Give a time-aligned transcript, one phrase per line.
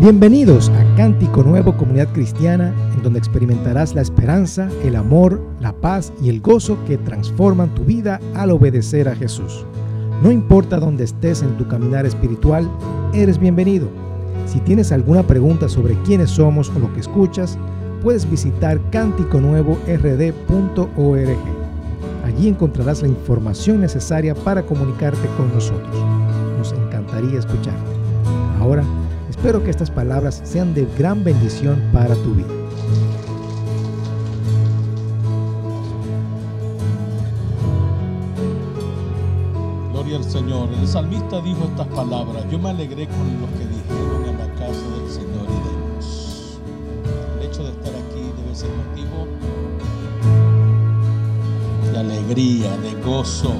[0.00, 6.10] Bienvenidos a Cántico Nuevo Comunidad Cristiana, en donde experimentarás la esperanza, el amor, la paz
[6.22, 9.66] y el gozo que transforman tu vida al obedecer a Jesús.
[10.22, 12.66] No importa dónde estés en tu caminar espiritual,
[13.12, 13.90] eres bienvenido.
[14.46, 17.58] Si tienes alguna pregunta sobre quiénes somos o lo que escuchas,
[18.02, 21.38] puedes visitar cánticonuevord.org.
[22.24, 25.94] Allí encontrarás la información necesaria para comunicarte con nosotros.
[26.56, 28.00] Nos encantaría escucharte.
[28.58, 28.82] Ahora,
[29.40, 32.52] Espero que estas palabras sean de gran bendición para tu vida.
[39.92, 40.68] Gloria al Señor.
[40.78, 42.44] El salmista dijo estas palabras.
[42.50, 46.58] Yo me alegré con los que dijeron en la casa del Señor y Dios.
[47.38, 49.26] El hecho de estar aquí debe ser motivo
[51.90, 53.54] de alegría, de gozo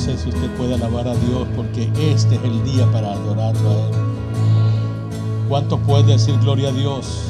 [0.00, 3.74] sé si usted puede alabar a Dios porque este es el día para adorarlo a
[3.74, 3.94] Él.
[5.46, 7.24] ¿Cuánto puede decir gloria a Dios?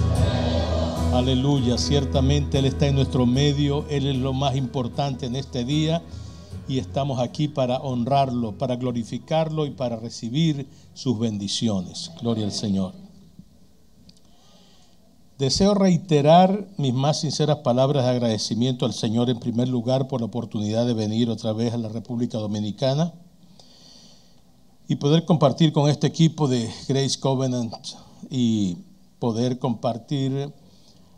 [1.12, 6.00] Aleluya, ciertamente Él está en nuestro medio, Él es lo más importante en este día
[6.68, 12.12] y estamos aquí para honrarlo, para glorificarlo y para recibir sus bendiciones.
[12.20, 13.09] Gloria al Señor.
[15.40, 20.26] Deseo reiterar mis más sinceras palabras de agradecimiento al Señor en primer lugar por la
[20.26, 23.14] oportunidad de venir otra vez a la República Dominicana
[24.86, 27.74] y poder compartir con este equipo de Grace Covenant
[28.28, 28.76] y
[29.18, 30.52] poder compartir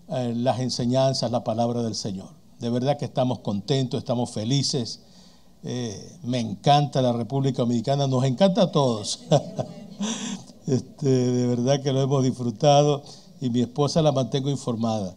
[0.08, 2.28] eh, las enseñanzas, la palabra del Señor.
[2.60, 5.00] De verdad que estamos contentos, estamos felices.
[5.64, 9.18] Eh, me encanta la República Dominicana, nos encanta a todos.
[10.68, 13.02] este, de verdad que lo hemos disfrutado
[13.42, 15.16] y mi esposa la mantengo informada.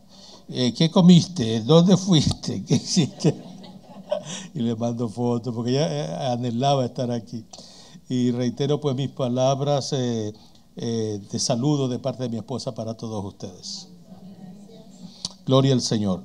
[0.50, 1.62] Eh, ¿Qué comiste?
[1.62, 2.64] ¿Dónde fuiste?
[2.68, 3.36] ¿Qué hiciste?
[4.56, 7.46] y le mando fotos porque ella eh, anhelaba estar aquí.
[8.10, 10.34] Y reitero pues mis palabras eh,
[10.76, 13.90] de saludo de parte de mi esposa para todos ustedes.
[15.46, 16.24] Gloria al Señor.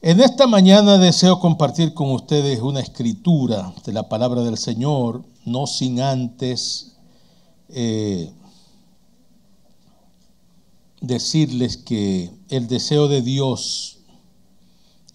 [0.00, 5.66] En esta mañana deseo compartir con ustedes una escritura de la palabra del Señor, no
[5.66, 6.96] sin antes
[11.00, 13.98] decirles que el deseo de Dios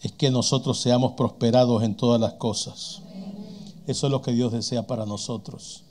[0.02, 3.02] es que nosotros seamos prosperados en todas las cosas.
[3.88, 5.84] Eso es lo que Dios desea para nosotros.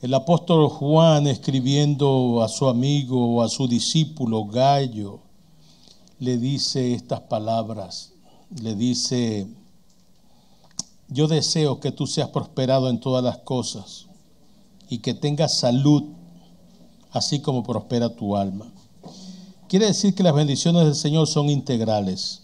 [0.00, 5.20] El apóstol Juan escribiendo a su amigo o a su discípulo Gallo,
[6.18, 8.12] le dice estas palabras.
[8.60, 9.46] Le dice,
[11.08, 14.06] yo deseo que tú seas prosperado en todas las cosas
[14.88, 16.04] y que tengas salud
[17.14, 18.70] así como prospera tu alma.
[19.68, 22.42] Quiere decir que las bendiciones del Señor son integrales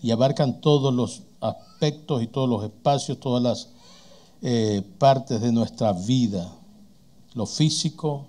[0.00, 3.68] y abarcan todos los aspectos y todos los espacios, todas las
[4.42, 6.50] eh, partes de nuestra vida,
[7.34, 8.26] lo físico,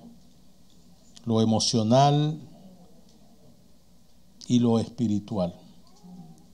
[1.25, 2.39] lo emocional
[4.47, 5.53] y lo espiritual.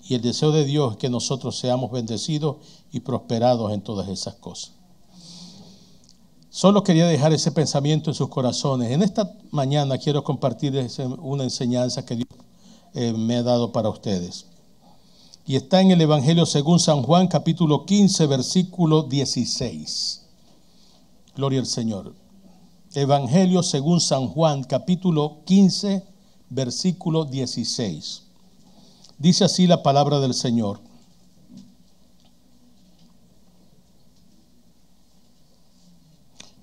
[0.07, 2.57] Y el deseo de Dios es que nosotros seamos bendecidos
[2.91, 4.76] y prosperados en todas esas cosas.
[6.57, 8.89] Solo quería dejar ese pensamiento en sus corazones.
[8.89, 10.73] En esta mañana quiero compartir
[11.21, 12.29] una enseñanza que Dios
[12.95, 14.47] eh, me ha dado para ustedes.
[15.45, 20.23] Y está en el Evangelio según San Juan capítulo 15 versículo 16.
[21.35, 22.15] Gloria al Señor.
[22.95, 26.03] Evangelio según San Juan capítulo 15
[26.49, 28.23] versículo 16.
[29.19, 30.79] Dice así la palabra del Señor.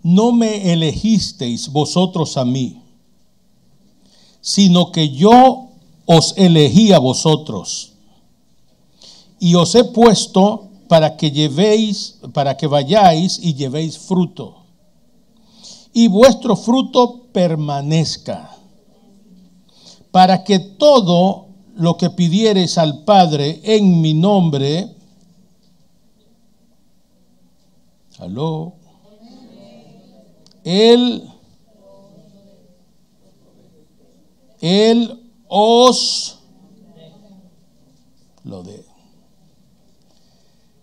[0.04, 2.82] No me elegisteis vosotros a mí,
[4.42, 5.70] sino que yo
[6.04, 7.94] os elegí a vosotros.
[9.40, 14.66] Y os he puesto para que llevéis, para que vayáis y llevéis fruto,
[15.94, 18.54] y vuestro fruto permanezca,
[20.10, 24.94] para que todo lo que pidiereis al Padre en mi nombre,
[28.18, 28.83] aló,
[30.64, 31.30] él,
[34.60, 36.38] Él os
[38.44, 38.84] lo dé.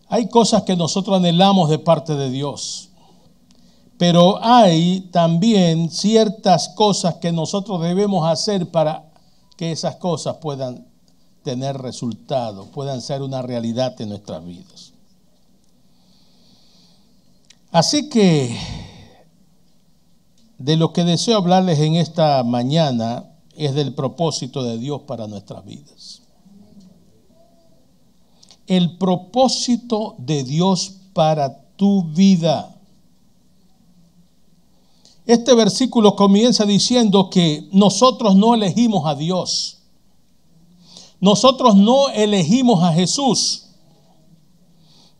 [0.07, 2.89] Hay cosas que nosotros anhelamos de parte de Dios,
[3.97, 9.11] pero hay también ciertas cosas que nosotros debemos hacer para
[9.57, 10.85] que esas cosas puedan
[11.43, 14.93] tener resultado, puedan ser una realidad en nuestras vidas.
[17.71, 18.57] Así que
[20.63, 25.65] de lo que deseo hablarles en esta mañana es del propósito de Dios para nuestras
[25.65, 26.21] vidas.
[28.67, 32.75] El propósito de Dios para tu vida.
[35.25, 39.79] Este versículo comienza diciendo que nosotros no elegimos a Dios.
[41.19, 43.67] Nosotros no elegimos a Jesús.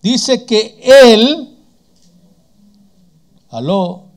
[0.01, 1.57] Dice que Él,
[3.49, 4.10] aló,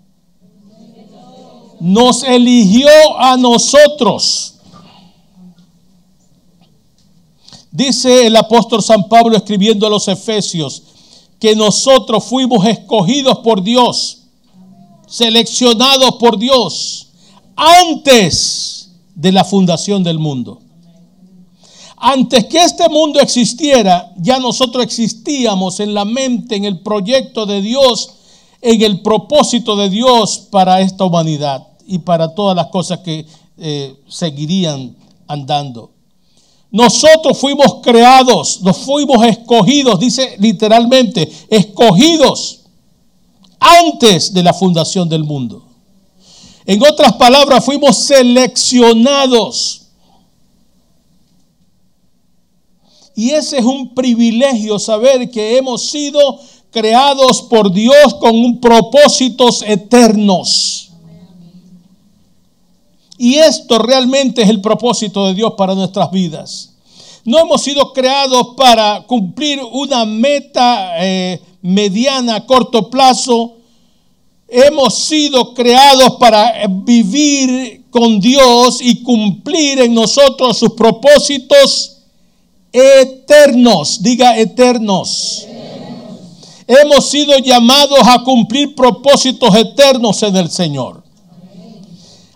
[1.84, 2.88] nos eligió
[3.18, 4.54] a nosotros.
[7.70, 10.82] Dice el apóstol San Pablo escribiendo a los Efesios
[11.38, 14.22] que nosotros fuimos escogidos por Dios,
[15.06, 17.08] seleccionados por Dios
[17.54, 20.62] antes de la fundación del mundo.
[21.98, 27.60] Antes que este mundo existiera, ya nosotros existíamos en la mente, en el proyecto de
[27.60, 28.08] Dios,
[28.62, 33.26] en el propósito de Dios para esta humanidad y para todas las cosas que
[33.58, 34.96] eh, seguirían
[35.26, 35.90] andando.
[36.70, 42.62] Nosotros fuimos creados, nos fuimos escogidos, dice literalmente, escogidos
[43.60, 45.64] antes de la fundación del mundo.
[46.66, 49.82] En otras palabras, fuimos seleccionados.
[53.14, 56.40] Y ese es un privilegio saber que hemos sido
[56.70, 60.83] creados por Dios con propósitos eternos.
[63.16, 66.74] Y esto realmente es el propósito de Dios para nuestras vidas.
[67.24, 73.56] No hemos sido creados para cumplir una meta eh, mediana, a corto plazo.
[74.48, 82.02] Hemos sido creados para vivir con Dios y cumplir en nosotros sus propósitos
[82.72, 84.02] eternos.
[84.02, 85.46] Diga eternos.
[86.66, 91.03] Hemos sido llamados a cumplir propósitos eternos en el Señor.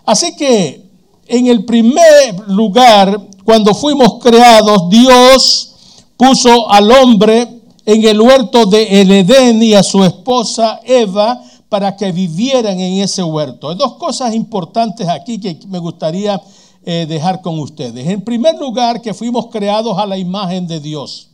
[0.09, 0.89] Así que
[1.27, 5.75] en el primer lugar, cuando fuimos creados, Dios
[6.17, 11.39] puso al hombre en el huerto de el Edén y a su esposa Eva
[11.69, 13.69] para que vivieran en ese huerto.
[13.69, 16.41] Hay dos cosas importantes aquí que me gustaría
[16.83, 18.07] eh, dejar con ustedes.
[18.07, 21.29] En primer lugar, que fuimos creados a la imagen de Dios.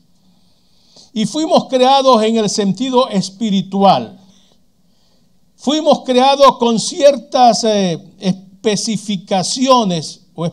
[1.13, 4.19] Y fuimos creados en el sentido espiritual.
[5.55, 7.97] Fuimos creados con ciertas eh,
[8.65, 10.45] especificaciones o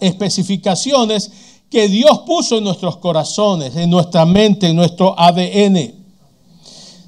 [0.00, 1.30] especificaciones
[1.70, 5.94] que Dios puso en nuestros corazones, en nuestra mente, en nuestro ADN.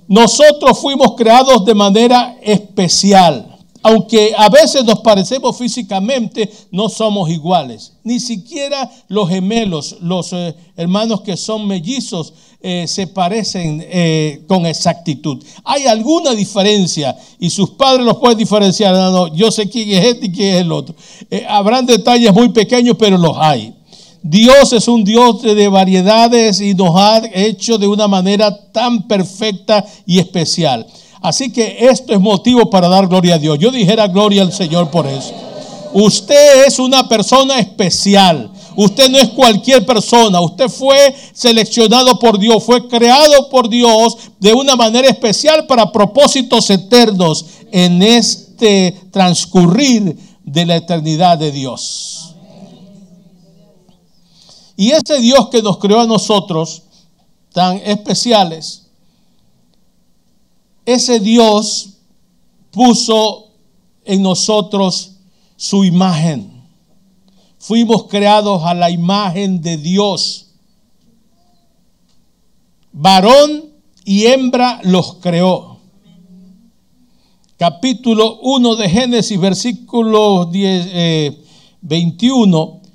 [0.07, 3.51] Nosotros fuimos creados de manera especial.
[3.83, 7.93] Aunque a veces nos parecemos físicamente, no somos iguales.
[8.03, 12.33] Ni siquiera los gemelos, los eh, hermanos que son mellizos,
[12.67, 15.45] eh, se parecen eh, con exactitud.
[15.65, 18.95] Hay alguna diferencia y sus padres los pueden diferenciar.
[18.95, 20.95] No, yo sé quién es este y quién es el otro.
[21.31, 23.75] Eh, habrán detalles muy pequeños, pero los hay.
[24.23, 29.85] Dios es un Dios de variedades y nos ha hecho de una manera tan perfecta
[30.07, 30.87] y especial.
[31.21, 33.59] Así que esto es motivo para dar gloria a Dios.
[33.59, 35.35] Yo dijera gloria al Señor por eso.
[35.93, 38.51] Usted es una persona especial.
[38.77, 44.53] Usted no es cualquier persona, usted fue seleccionado por Dios, fue creado por Dios de
[44.53, 52.35] una manera especial para propósitos eternos en este transcurrir de la eternidad de Dios.
[54.77, 56.83] Y ese Dios que nos creó a nosotros,
[57.53, 58.87] tan especiales,
[60.85, 61.91] ese Dios
[62.71, 63.47] puso
[64.05, 65.13] en nosotros
[65.57, 66.54] su imagen.
[67.67, 70.49] Fuimos creados a la imagen de Dios.
[72.93, 73.73] Varón
[74.05, 75.79] y hembra los creó.
[77.57, 81.39] Capítulo 1 de Génesis, versículo 10,
[81.81, 82.81] 21.
[82.83, 82.89] Eh,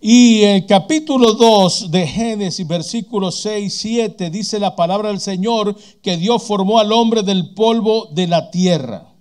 [0.00, 6.16] y el capítulo 2 de Génesis, versículo 6, 7, dice la palabra del Señor que
[6.16, 9.15] Dios formó al hombre del polvo de la tierra.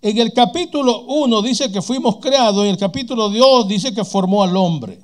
[0.00, 4.44] En el capítulo 1 dice que fuimos creados, en el capítulo 2 dice que formó
[4.44, 5.00] al hombre.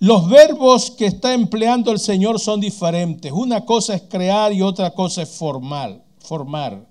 [0.00, 3.30] Los verbos que está empleando el Señor son diferentes.
[3.30, 6.04] Una cosa es crear y otra cosa es formar.
[6.18, 6.88] formar.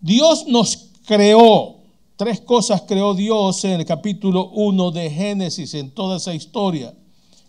[0.00, 1.76] Dios nos creó.
[2.16, 6.94] Tres cosas creó Dios en el capítulo 1 de Génesis, en toda esa historia.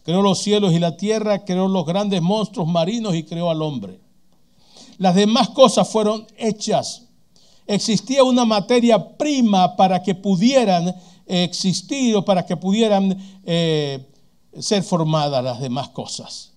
[0.03, 3.99] Creó los cielos y la tierra, creó los grandes monstruos marinos y creó al hombre.
[4.97, 7.02] Las demás cosas fueron hechas
[7.67, 14.05] existía una materia prima para que pudieran existir o para que pudieran eh,
[14.59, 16.51] ser formadas las demás cosas.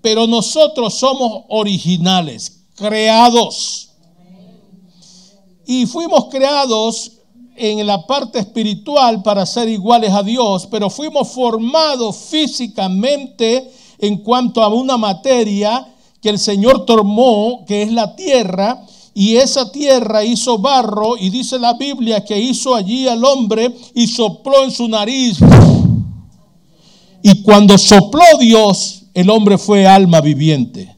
[0.00, 3.90] Pero nosotros somos originales, creados.
[5.66, 7.12] Y fuimos creados
[7.54, 14.62] en la parte espiritual para ser iguales a Dios, pero fuimos formados físicamente en cuanto
[14.62, 15.86] a una materia
[16.20, 21.58] que el Señor tomó, que es la tierra, y esa tierra hizo barro, y dice
[21.58, 25.38] la Biblia que hizo allí al hombre y sopló en su nariz.
[27.22, 30.96] Y cuando sopló Dios, el hombre fue alma viviente.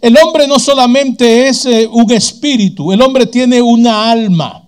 [0.00, 4.64] El hombre no solamente es eh, un espíritu, el hombre tiene una alma.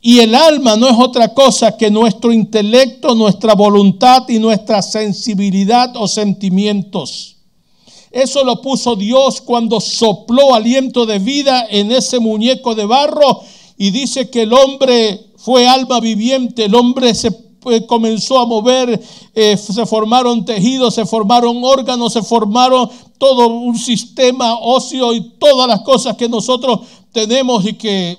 [0.00, 5.94] Y el alma no es otra cosa que nuestro intelecto, nuestra voluntad y nuestra sensibilidad
[5.96, 7.37] o sentimientos.
[8.10, 13.40] Eso lo puso Dios cuando sopló aliento de vida en ese muñeco de barro
[13.76, 19.00] y dice que el hombre fue alma viviente, el hombre se pues, comenzó a mover,
[19.34, 22.88] eh, se formaron tejidos, se formaron órganos, se formaron
[23.18, 26.80] todo un sistema óseo y todas las cosas que nosotros
[27.12, 28.16] tenemos y que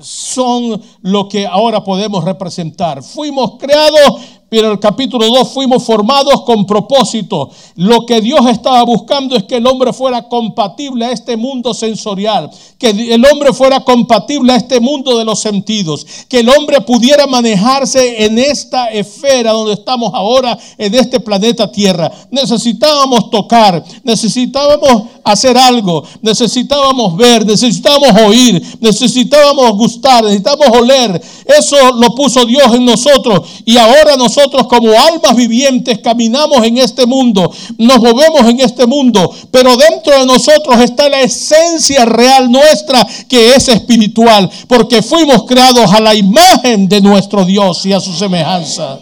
[0.00, 3.02] son lo que ahora podemos representar.
[3.02, 7.50] Fuimos creados pero en el capítulo 2 fuimos formados con propósito.
[7.74, 12.50] Lo que Dios estaba buscando es que el hombre fuera compatible a este mundo sensorial,
[12.78, 17.26] que el hombre fuera compatible a este mundo de los sentidos, que el hombre pudiera
[17.26, 22.10] manejarse en esta esfera donde estamos ahora, en este planeta Tierra.
[22.30, 31.20] Necesitábamos tocar, necesitábamos hacer algo, necesitábamos ver, necesitábamos oír, necesitábamos gustar, necesitábamos oler.
[31.46, 36.78] Eso lo puso Dios en nosotros y ahora nosotros nosotros como almas vivientes caminamos en
[36.78, 42.50] este mundo, nos movemos en este mundo, pero dentro de nosotros está la esencia real
[42.50, 48.00] nuestra que es espiritual, porque fuimos creados a la imagen de nuestro Dios y a
[48.00, 48.98] su semejanza.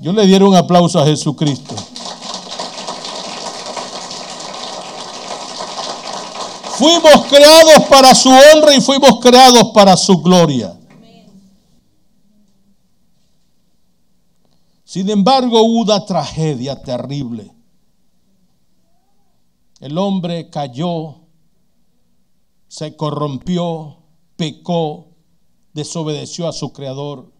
[0.00, 1.74] Yo le diera un aplauso a Jesucristo.
[6.76, 10.74] Fuimos creados para su honra y fuimos creados para su gloria.
[14.94, 17.50] Sin embargo, hubo una tragedia terrible.
[19.80, 21.16] El hombre cayó,
[22.68, 23.96] se corrompió,
[24.36, 25.08] pecó,
[25.72, 27.32] desobedeció a su creador,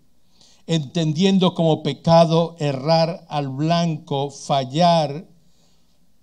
[0.66, 5.28] entendiendo como pecado errar al blanco, fallar,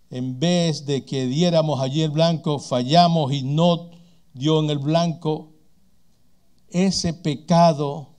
[0.10, 3.92] en vez de que diéramos allí el blanco, fallamos y no
[4.34, 5.54] dio en el blanco.
[6.68, 8.11] Ese pecado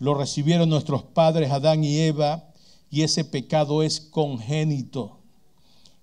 [0.00, 2.48] lo recibieron nuestros padres Adán y Eva
[2.90, 5.20] y ese pecado es congénito,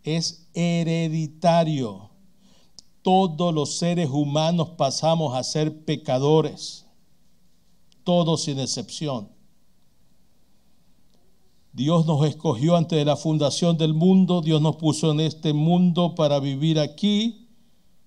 [0.04, 2.12] es hereditario.
[3.01, 6.86] Todos los seres humanos pasamos a ser pecadores,
[8.04, 9.30] todos sin excepción.
[11.74, 16.13] Dios nos escogió antes de la fundación del mundo, Dios nos puso en este mundo
[16.13, 17.48] para vivir aquí.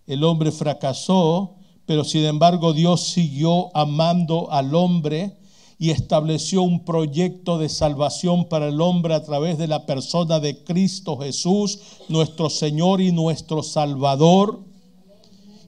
[0.07, 5.40] El hombre fracasó, pero sin embargo Dios siguió amando al hombre
[5.81, 10.63] y estableció un proyecto de salvación para el hombre a través de la persona de
[10.63, 14.61] Cristo Jesús, nuestro Señor y nuestro Salvador.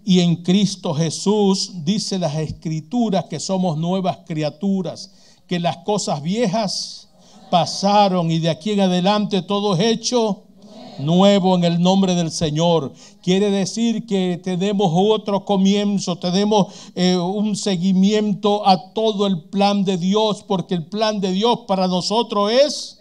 [0.04, 5.14] Y en Cristo Jesús dice las escrituras que somos nuevas criaturas,
[5.46, 7.08] que las cosas viejas
[7.50, 10.42] pasaron y de aquí en adelante todo es hecho
[11.04, 12.92] nuevo en el nombre del Señor.
[13.22, 19.96] Quiere decir que tenemos otro comienzo, tenemos eh, un seguimiento a todo el plan de
[19.96, 22.98] Dios, porque el plan de Dios para nosotros es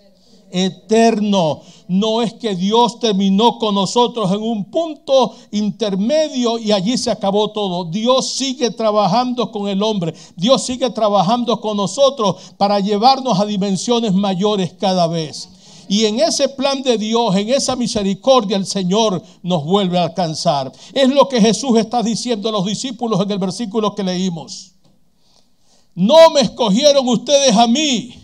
[0.51, 1.62] eterno.
[1.88, 7.51] No es que Dios terminó con nosotros en un punto intermedio y allí se acabó
[7.51, 7.86] todo.
[7.86, 10.13] Dios sigue trabajando con el hombre.
[10.36, 15.50] Dios sigue trabajando con nosotros para llevarnos a dimensiones mayores cada vez.
[15.91, 20.71] Y en ese plan de Dios, en esa misericordia, el Señor nos vuelve a alcanzar.
[20.93, 24.71] Es lo que Jesús está diciendo a los discípulos en el versículo que leímos.
[25.93, 28.15] No me escogieron ustedes a mí,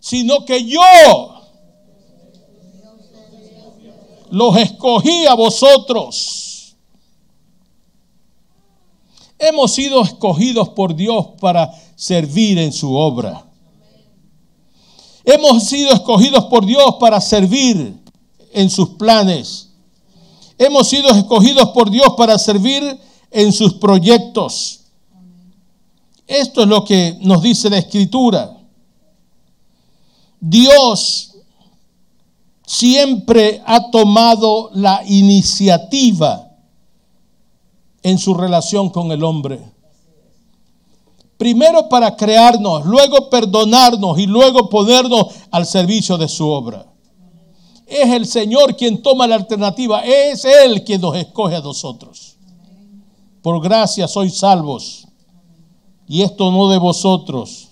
[0.00, 0.80] sino que yo
[4.32, 6.74] los escogí a vosotros.
[9.38, 13.44] Hemos sido escogidos por Dios para servir en su obra.
[15.24, 17.98] Hemos sido escogidos por Dios para servir
[18.52, 19.70] en sus planes.
[20.58, 22.98] Hemos sido escogidos por Dios para servir
[23.30, 24.80] en sus proyectos.
[26.26, 28.56] Esto es lo que nos dice la Escritura.
[30.40, 31.34] Dios
[32.66, 36.50] siempre ha tomado la iniciativa
[38.02, 39.73] en su relación con el hombre.
[41.36, 46.86] Primero para crearnos, luego perdonarnos y luego ponernos al servicio de su obra.
[47.86, 52.36] Es el Señor quien toma la alternativa, es Él quien nos escoge a nosotros.
[53.42, 55.06] Por gracia sois salvos.
[56.06, 57.68] Y esto no de vosotros.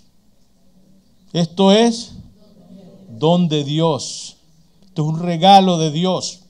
[1.33, 2.13] Esto es
[3.09, 4.37] don de Dios.
[4.83, 6.41] Esto es un regalo de Dios.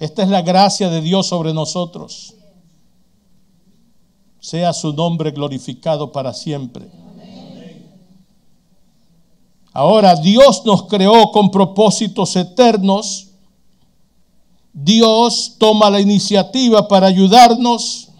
[0.00, 2.35] Esta es la gracia de Dios sobre nosotros.
[4.46, 6.88] Sea su nombre glorificado para siempre.
[9.72, 13.26] Ahora Dios nos creó con propósitos eternos.
[14.72, 18.10] Dios toma la iniciativa para ayudarnos.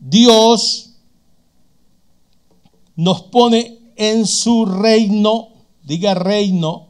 [0.00, 0.94] Dios
[2.96, 5.50] nos pone en su reino,
[5.84, 6.88] diga reino.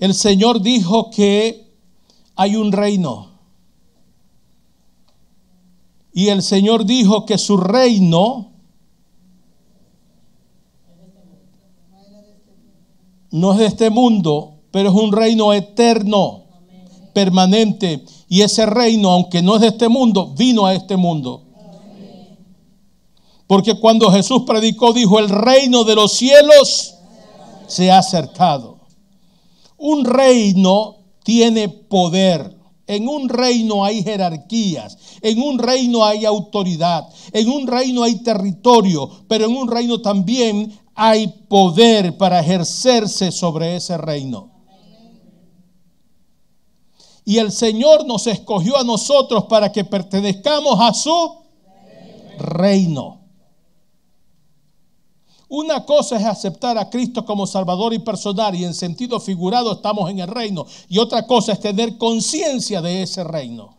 [0.00, 1.70] El Señor dijo que
[2.34, 3.29] hay un reino.
[6.12, 8.50] Y el Señor dijo que su reino
[13.30, 16.44] no es de este mundo, pero es un reino eterno,
[17.12, 18.04] permanente.
[18.28, 21.44] Y ese reino, aunque no es de este mundo, vino a este mundo.
[23.46, 26.94] Porque cuando Jesús predicó, dijo, el reino de los cielos
[27.66, 28.78] se ha acercado.
[29.76, 32.59] Un reino tiene poder.
[32.90, 39.08] En un reino hay jerarquías, en un reino hay autoridad, en un reino hay territorio,
[39.28, 44.50] pero en un reino también hay poder para ejercerse sobre ese reino.
[47.24, 51.44] Y el Señor nos escogió a nosotros para que pertenezcamos a su
[52.40, 53.19] reino.
[55.50, 60.08] Una cosa es aceptar a Cristo como Salvador y personal y en sentido figurado estamos
[60.08, 60.64] en el reino.
[60.88, 63.76] Y otra cosa es tener conciencia de ese reino.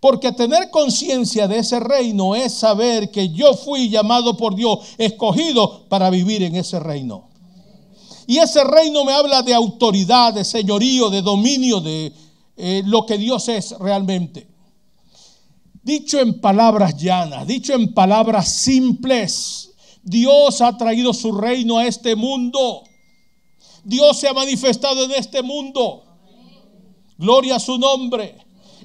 [0.00, 5.84] Porque tener conciencia de ese reino es saber que yo fui llamado por Dios, escogido
[5.88, 7.28] para vivir en ese reino.
[8.26, 12.12] Y ese reino me habla de autoridad, de señorío, de dominio, de
[12.56, 14.48] eh, lo que Dios es realmente.
[15.80, 19.70] Dicho en palabras llanas, dicho en palabras simples,
[20.06, 22.84] Dios ha traído su reino a este mundo.
[23.82, 26.04] Dios se ha manifestado en este mundo.
[27.18, 28.36] Gloria a su nombre.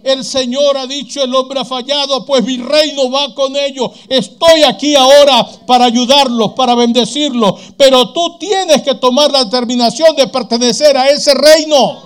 [0.01, 3.91] El Señor ha dicho, el hombre ha fallado, pues mi reino va con ellos.
[4.09, 7.53] Estoy aquí ahora para ayudarlos, para bendecirlos.
[7.77, 12.01] Pero tú tienes que tomar la determinación de pertenecer a ese reino.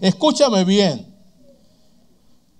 [0.00, 1.14] Escúchame bien.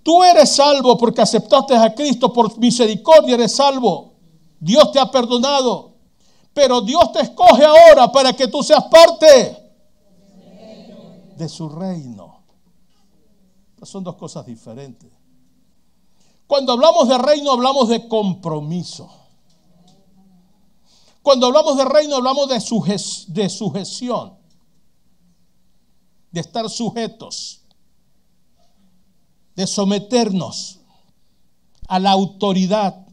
[0.03, 4.16] Tú eres salvo porque aceptaste a Cristo por misericordia, eres salvo.
[4.59, 5.95] Dios te ha perdonado,
[6.53, 9.67] pero Dios te escoge ahora para que tú seas parte
[11.37, 12.43] de su reino.
[13.83, 15.11] son dos cosas diferentes.
[16.47, 19.11] Cuando hablamos de reino hablamos de compromiso.
[21.23, 24.39] Cuando hablamos de reino hablamos de, de sujeción,
[26.31, 27.63] de estar sujetos,
[29.57, 30.81] de someternos
[31.89, 33.06] a la autoridad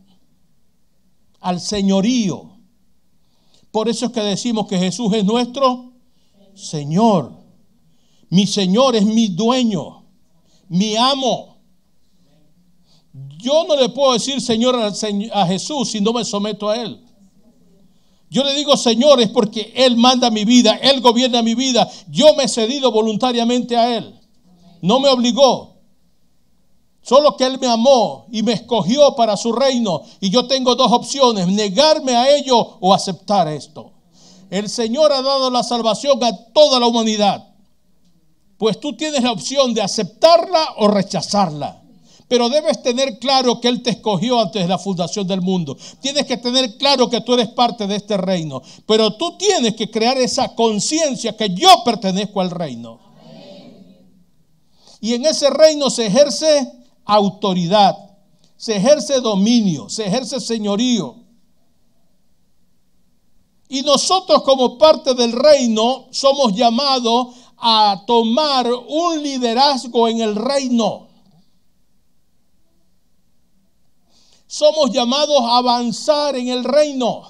[1.43, 2.57] al señorío.
[3.71, 5.91] Por eso es que decimos que Jesús es nuestro
[6.55, 7.33] Señor.
[8.29, 10.05] Mi Señor es mi dueño,
[10.69, 11.57] mi amo.
[13.37, 16.99] Yo no le puedo decir Señor a Jesús si no me someto a Él.
[18.29, 21.87] Yo le digo Señor es porque Él manda mi vida, Él gobierna mi vida.
[22.09, 24.19] Yo me he cedido voluntariamente a Él.
[24.81, 25.72] No me obligó.
[27.03, 30.01] Solo que Él me amó y me escogió para su reino.
[30.21, 33.91] Y yo tengo dos opciones, negarme a ello o aceptar esto.
[34.49, 37.45] El Señor ha dado la salvación a toda la humanidad.
[38.57, 41.81] Pues tú tienes la opción de aceptarla o rechazarla.
[42.29, 45.77] Pero debes tener claro que Él te escogió antes de la fundación del mundo.
[45.99, 48.61] Tienes que tener claro que tú eres parte de este reino.
[48.87, 52.99] Pero tú tienes que crear esa conciencia que yo pertenezco al reino.
[55.01, 57.95] Y en ese reino se ejerce autoridad,
[58.55, 61.17] se ejerce dominio, se ejerce señorío.
[63.67, 71.07] Y nosotros como parte del reino somos llamados a tomar un liderazgo en el reino.
[74.45, 77.23] Somos llamados a avanzar en el reino.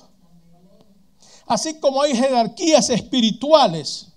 [1.45, 4.07] Así como hay jerarquías espirituales,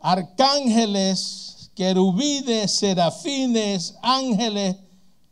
[0.00, 4.76] arcángeles, querubines, serafines, ángeles,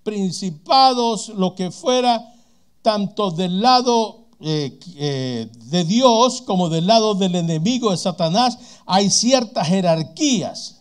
[0.03, 2.35] principados, lo que fuera,
[2.83, 9.09] tanto del lado eh, eh, de Dios como del lado del enemigo de Satanás, hay
[9.11, 10.81] ciertas jerarquías.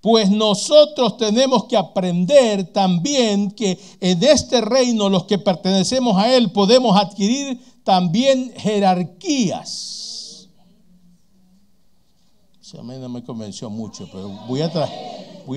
[0.00, 6.50] Pues nosotros tenemos que aprender también que en este reino, los que pertenecemos a él,
[6.52, 9.99] podemos adquirir también jerarquías
[12.78, 14.60] a mí no me convenció mucho, pero voy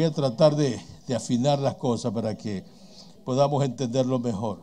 [0.04, 0.82] a, tratar de
[1.16, 2.64] afinar las cosas para que
[3.24, 4.62] podamos entenderlo mejor.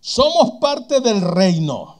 [0.00, 1.96] Somos parte del reino.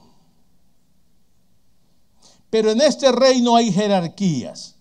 [2.49, 4.75] Pero en este reino hay jerarquías.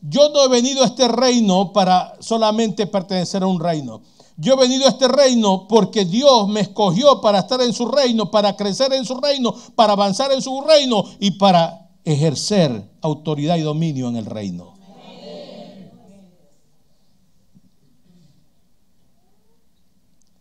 [0.00, 4.00] Yo no he venido a este reino para solamente pertenecer a un reino.
[4.36, 8.30] Yo he venido a este reino porque Dios me escogió para estar en su reino,
[8.30, 13.62] para crecer en su reino, para avanzar en su reino y para ejercer autoridad y
[13.62, 14.78] dominio en el reino.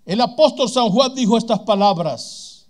[0.05, 2.67] El apóstol San Juan dijo estas palabras,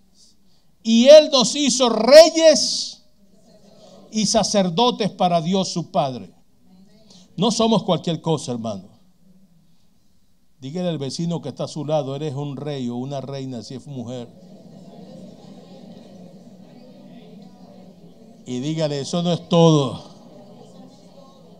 [0.81, 3.03] y él nos hizo reyes
[4.11, 6.33] y sacerdotes para Dios su Padre.
[7.35, 8.97] No somos cualquier cosa, hermano.
[10.59, 13.75] Dígale al vecino que está a su lado, eres un rey o una reina si
[13.75, 14.27] es mujer.
[18.47, 20.01] Y dígale, eso no es todo.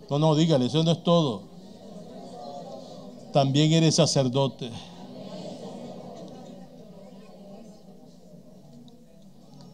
[0.10, 1.44] No, no, dígale, eso no es todo.
[3.34, 4.72] También eres sacerdote.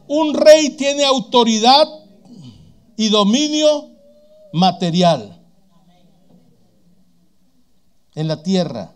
[0.07, 1.87] Un rey tiene autoridad
[2.97, 3.89] y dominio
[4.51, 5.39] material
[8.15, 8.95] en la tierra.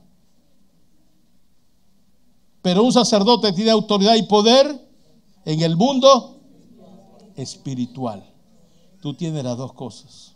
[2.64, 4.90] Pero un sacerdote tiene autoridad y poder
[5.46, 6.37] en el mundo
[7.38, 8.24] espiritual.
[9.02, 10.36] Tú tienes las dos cosas.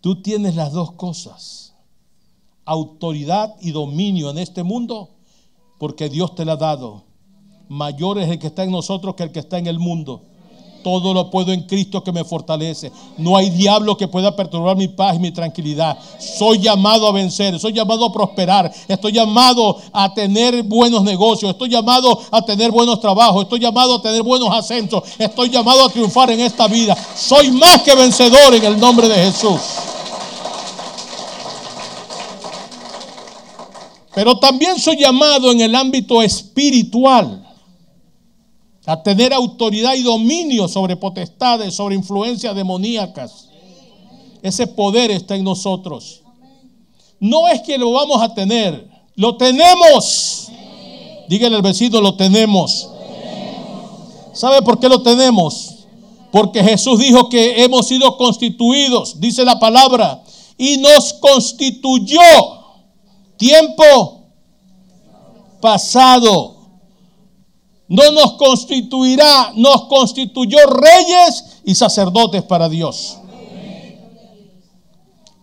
[0.00, 1.74] Tú tienes las dos cosas.
[2.64, 5.10] Autoridad y dominio en este mundo
[5.78, 7.04] porque Dios te la ha dado.
[7.68, 10.29] Mayor es el que está en nosotros que el que está en el mundo.
[10.82, 12.90] Todo lo puedo en Cristo que me fortalece.
[13.18, 15.98] No hay diablo que pueda perturbar mi paz y mi tranquilidad.
[16.18, 21.68] Soy llamado a vencer, soy llamado a prosperar, estoy llamado a tener buenos negocios, estoy
[21.68, 26.30] llamado a tener buenos trabajos, estoy llamado a tener buenos ascensos, estoy llamado a triunfar
[26.30, 26.96] en esta vida.
[27.16, 29.60] Soy más que vencedor en el nombre de Jesús.
[34.14, 37.49] Pero también soy llamado en el ámbito espiritual
[38.90, 43.48] a tener autoridad y dominio sobre potestades, sobre influencias demoníacas.
[44.42, 46.22] Ese poder está en nosotros.
[47.20, 50.48] No es que lo vamos a tener, lo tenemos.
[51.28, 52.88] Dígale al vecino, lo tenemos.
[54.32, 55.86] ¿Sabe por qué lo tenemos?
[56.32, 60.20] Porque Jesús dijo que hemos sido constituidos, dice la palabra,
[60.58, 62.18] y nos constituyó
[63.36, 64.24] tiempo
[65.60, 66.59] pasado.
[67.90, 73.18] No nos constituirá, nos constituyó reyes y sacerdotes para Dios.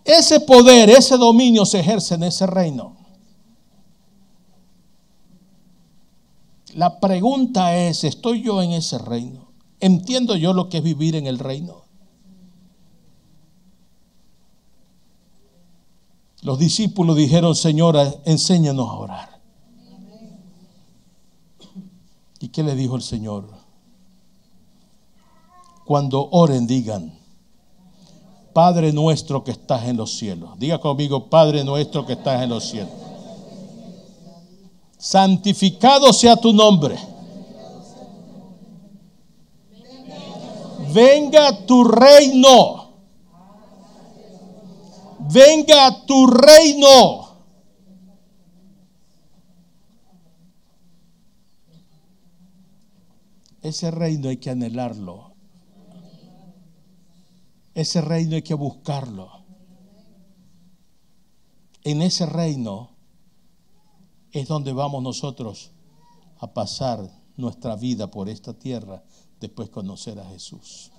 [0.06, 2.96] Ese poder, ese dominio se ejerce en ese reino.
[6.74, 9.52] La pregunta es, ¿estoy yo en ese reino?
[9.82, 11.84] ¿Entiendo yo lo que es vivir en el reino?
[16.44, 19.37] Los discípulos dijeron, Señora, enséñanos a orar.
[22.40, 23.50] ¿Y qué le dijo el Señor?
[25.86, 27.18] Cuando oren, digan,
[28.54, 30.58] Padre nuestro que estás en los cielos.
[30.58, 32.92] Diga conmigo, Padre nuestro que estás en los cielos.
[34.98, 36.98] Santificado sea tu nombre.
[40.94, 42.88] Venga tu reino
[45.32, 47.27] venga tu reino.
[53.62, 55.34] Ese reino hay que anhelarlo.
[57.74, 59.30] Ese reino hay que buscarlo.
[61.84, 62.92] En ese reino
[64.32, 65.72] es donde vamos nosotros
[66.40, 69.04] a pasar nuestra vida por esta tierra
[69.40, 70.92] después de conocer a Jesús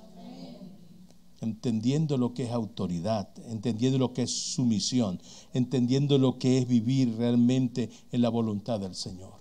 [1.40, 5.20] entendiendo lo que es autoridad, entendiendo lo que es sumisión,
[5.52, 9.37] entendiendo lo que es vivir realmente en la voluntad del Señor.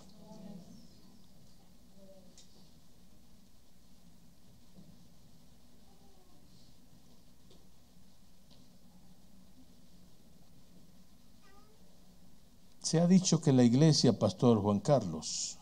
[12.87, 15.57] Se ha dicho que la iglesia, Pastor Juan Carlos,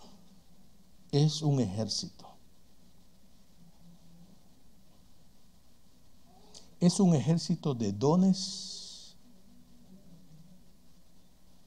[1.12, 2.26] es un ejército.
[6.80, 9.16] es un ejército de dones,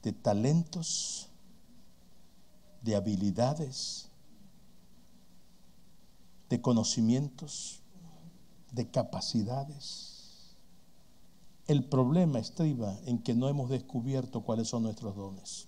[0.01, 1.27] de talentos,
[2.81, 4.07] de habilidades,
[6.47, 7.81] de conocimientos,
[8.71, 10.18] de capacidades.
[11.69, 15.67] El problema estriba en que no hemos descubierto cuáles son nuestros dones.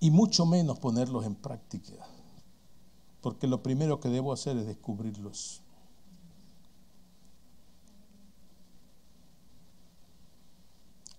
[0.00, 1.92] Y mucho menos ponerlos en práctica.
[3.20, 5.60] Porque lo primero que debo hacer es descubrirlos.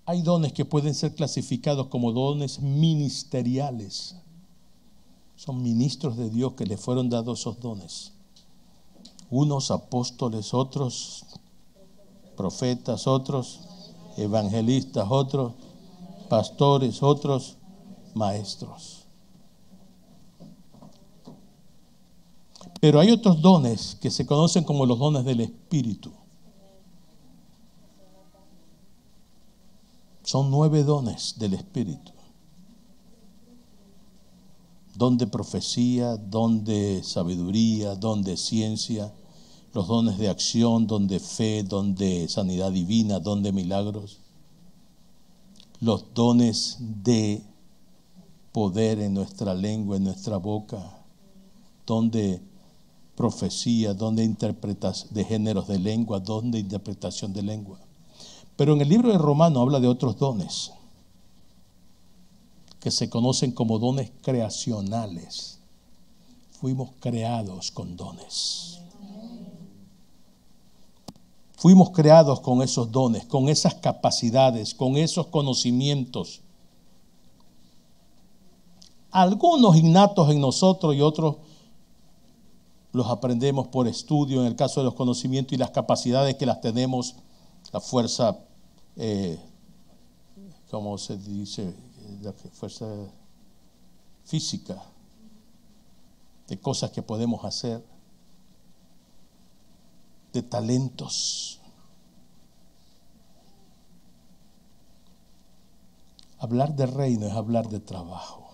[0.06, 4.18] Hay dones que pueden ser clasificados como dones ministeriales.
[5.38, 8.12] Son ministros de Dios que le fueron dados esos dones.
[9.30, 11.26] Unos apóstoles, otros
[12.36, 13.62] profetas, otros
[14.18, 15.54] evangelistas, otros
[16.30, 17.58] pastores, otros
[18.14, 19.06] maestros.
[22.82, 26.12] Pero hay otros dones que se conocen como los dones del Espíritu.
[30.24, 32.12] Son nueve dones del Espíritu.
[34.96, 39.14] Don de profecía, don de sabiduría, don de ciencia,
[39.76, 44.22] los dones de acción, don de fe, don de sanidad divina, don de milagros,
[45.82, 47.44] los dones de
[48.54, 50.82] poder en nuestra lengua, en nuestra boca,
[51.86, 52.42] don de
[53.18, 57.78] profecía, don de interpretación de géneros de lengua, don de interpretación de lengua.
[58.56, 60.72] Pero en el libro de Romano habla de otros dones
[62.80, 65.60] que se conocen como dones creacionales.
[66.62, 68.80] Fuimos creados con dones.
[71.66, 76.42] Fuimos creados con esos dones, con esas capacidades, con esos conocimientos.
[79.10, 81.38] Algunos innatos en nosotros y otros
[82.92, 86.62] los aprendemos por estudio, en el caso de los conocimientos y las capacidades que las
[86.62, 87.16] tenemos,
[87.74, 88.38] la fuerza,
[88.96, 89.40] eh,
[90.70, 91.74] ¿cómo se dice?
[92.22, 92.86] La fuerza
[94.24, 94.84] física,
[96.48, 97.84] de cosas que podemos hacer
[100.36, 101.62] de talentos.
[106.38, 108.50] Hablar de reino es hablar de trabajo.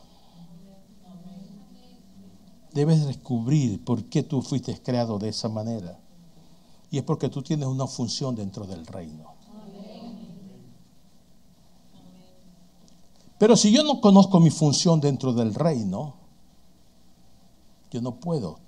[2.71, 5.99] Debes descubrir por qué tú fuiste creado de esa manera.
[6.89, 9.33] Y es porque tú tienes una función dentro del reino.
[13.37, 16.13] Pero si yo no conozco mi función dentro del reino,
[17.89, 18.59] yo no puedo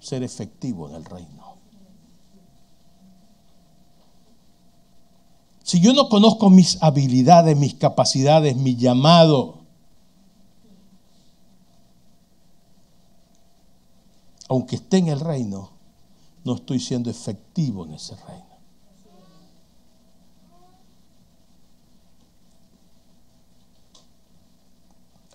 [0.00, 1.45] ser efectivo en el reino.
[5.66, 9.64] Si yo no conozco mis habilidades, mis capacidades, mi llamado,
[14.48, 15.70] aunque esté en el reino,
[16.44, 18.46] no estoy siendo efectivo en ese reino.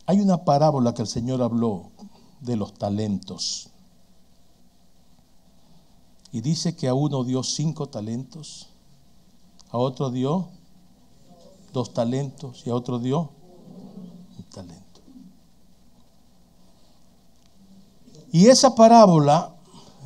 [0.06, 1.92] Hay una parábola que el Señor habló
[2.40, 3.70] de los talentos.
[6.32, 8.71] Y dice que a uno dio cinco talentos
[9.72, 10.50] a otro dio
[11.74, 13.32] dos talentos y a otro dio
[14.38, 15.02] un talento.
[18.32, 19.56] Y esa parábola,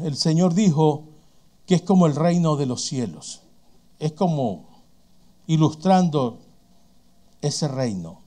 [0.01, 1.03] el Señor dijo
[1.65, 3.41] que es como el reino de los cielos.
[3.99, 4.65] Es como
[5.47, 6.39] ilustrando
[7.41, 8.21] ese reino.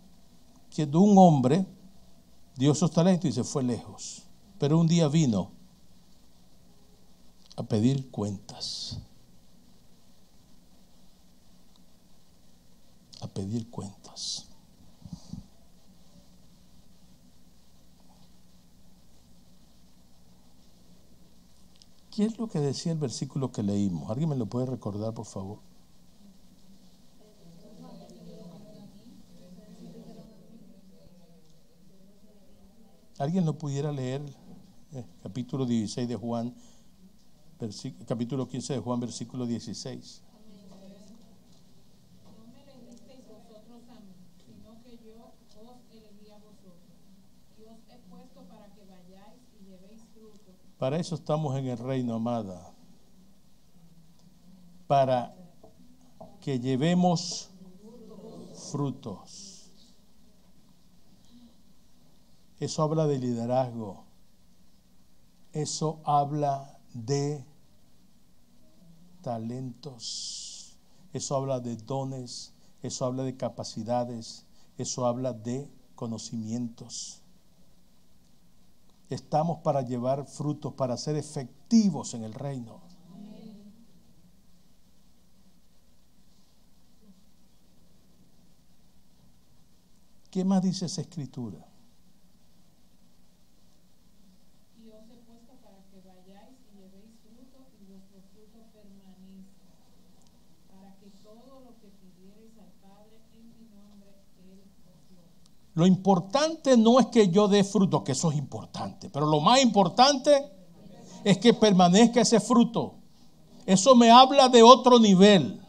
[0.71, 1.67] Que un hombre
[2.57, 4.23] dio sus talentos y se fue lejos.
[4.59, 5.51] Pero un día vino
[7.57, 9.01] a pedir cuentas.
[13.39, 14.49] Pedir cuentas.
[22.11, 24.11] ¿Qué es lo que decía el versículo que leímos?
[24.11, 25.61] ¿Alguien me lo puede recordar, por favor?
[33.19, 34.23] ¿Alguien lo pudiera leer?
[34.95, 36.57] Eh, capítulo 16 de Juan,
[38.09, 40.23] capítulo 15 de Juan, versículo 16.
[50.79, 52.73] Para eso estamos en el reino, amada.
[54.87, 55.35] Para
[56.41, 57.51] que llevemos
[58.71, 59.73] frutos.
[62.61, 64.05] Eso habla de liderazgo.
[65.53, 67.45] Eso habla de
[69.23, 70.77] talentos.
[71.13, 72.53] Eso habla de dones.
[72.83, 74.47] Eso habla de capacidades.
[74.77, 77.21] Eso habla de conocimientos.
[79.11, 82.81] Estamos para llevar frutos, para ser efectivos en el reino.
[90.31, 91.68] ¿Qué más dice esa escritura?
[105.79, 109.63] Lo importante no es que yo dé fruto, que eso es importante, pero lo más
[109.63, 110.51] importante
[111.23, 112.97] es que permanezca ese fruto.
[113.65, 115.63] Eso me habla de otro nivel.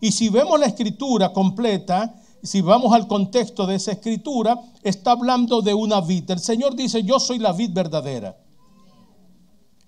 [0.00, 5.60] Y si vemos la escritura completa, si vamos al contexto de esa escritura, está hablando
[5.60, 6.30] de una vid.
[6.30, 8.38] El Señor dice, yo soy la vid verdadera.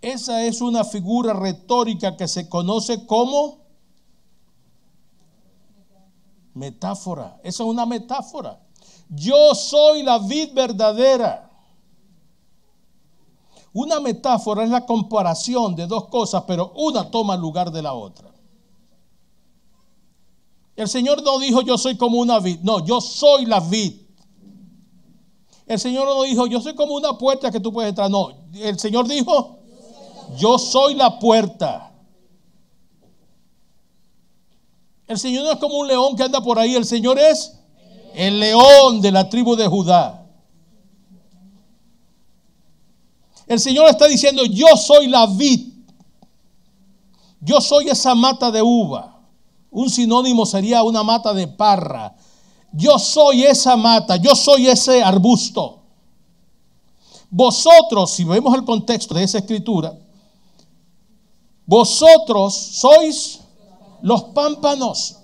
[0.00, 3.60] Esa es una figura retórica que se conoce como
[6.54, 7.38] metáfora.
[7.44, 8.63] Esa es una metáfora.
[9.08, 11.50] Yo soy la vid verdadera.
[13.72, 18.30] Una metáfora es la comparación de dos cosas, pero una toma lugar de la otra.
[20.76, 23.94] El Señor no dijo yo soy como una vid, no, yo soy la vid.
[25.66, 28.30] El Señor no dijo yo soy como una puerta que tú puedes entrar, no.
[28.54, 29.58] El Señor dijo
[30.36, 31.92] yo soy la puerta.
[35.06, 37.58] El Señor no es como un león que anda por ahí, el Señor es
[38.14, 40.26] el león de la tribu de Judá.
[43.46, 45.68] El Señor está diciendo, yo soy la vid.
[47.40, 49.20] Yo soy esa mata de uva.
[49.70, 52.14] Un sinónimo sería una mata de parra.
[52.72, 55.82] Yo soy esa mata, yo soy ese arbusto.
[57.30, 59.92] Vosotros, si vemos el contexto de esa escritura,
[61.66, 63.40] vosotros sois
[64.02, 65.16] los pámpanos.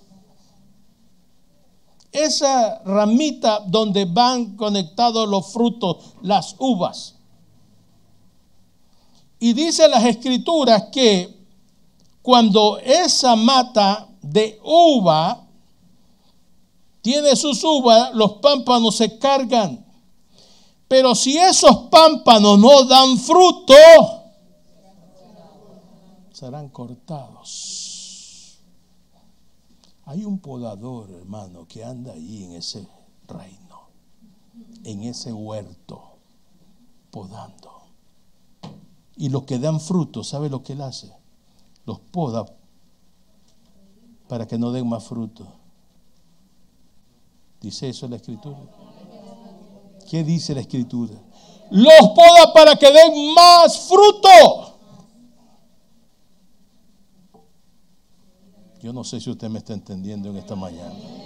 [2.12, 7.16] Esa ramita donde van conectados los frutos, las uvas.
[9.38, 11.40] Y dice las escrituras que
[12.22, 15.46] cuando esa mata de uva
[17.00, 19.84] tiene sus uvas, los pámpanos se cargan.
[20.86, 23.74] Pero si esos pámpanos no dan fruto,
[26.32, 27.39] serán cortados.
[30.10, 32.84] Hay un podador, hermano, que anda allí en ese
[33.28, 33.90] reino,
[34.82, 36.02] en ese huerto,
[37.12, 37.82] podando.
[39.16, 41.12] Y los que dan fruto, ¿sabe lo que él hace?
[41.86, 42.44] Los poda
[44.26, 45.46] para que no den más fruto.
[47.60, 48.58] ¿Dice eso la escritura?
[50.10, 51.14] ¿Qué dice la escritura?
[51.70, 54.69] Los poda para que den más fruto.
[58.82, 61.19] Yo no sé si usted me está entendiendo en esta mañana.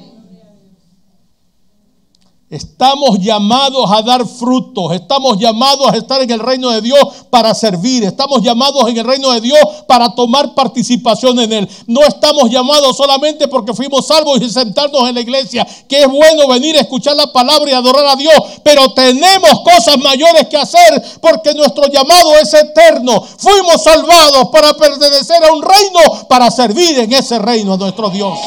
[2.54, 7.52] Estamos llamados a dar frutos, estamos llamados a estar en el reino de Dios para
[7.52, 11.68] servir, estamos llamados en el reino de Dios para tomar participación en él.
[11.88, 16.46] No estamos llamados solamente porque fuimos salvos y sentarnos en la iglesia, que es bueno
[16.46, 21.02] venir a escuchar la palabra y adorar a Dios, pero tenemos cosas mayores que hacer
[21.20, 23.20] porque nuestro llamado es eterno.
[23.36, 28.38] Fuimos salvados para pertenecer a un reino, para servir en ese reino a nuestro Dios.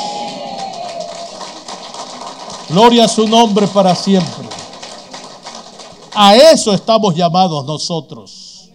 [2.69, 4.47] Gloria a su nombre para siempre.
[6.13, 8.69] A eso estamos llamados nosotros.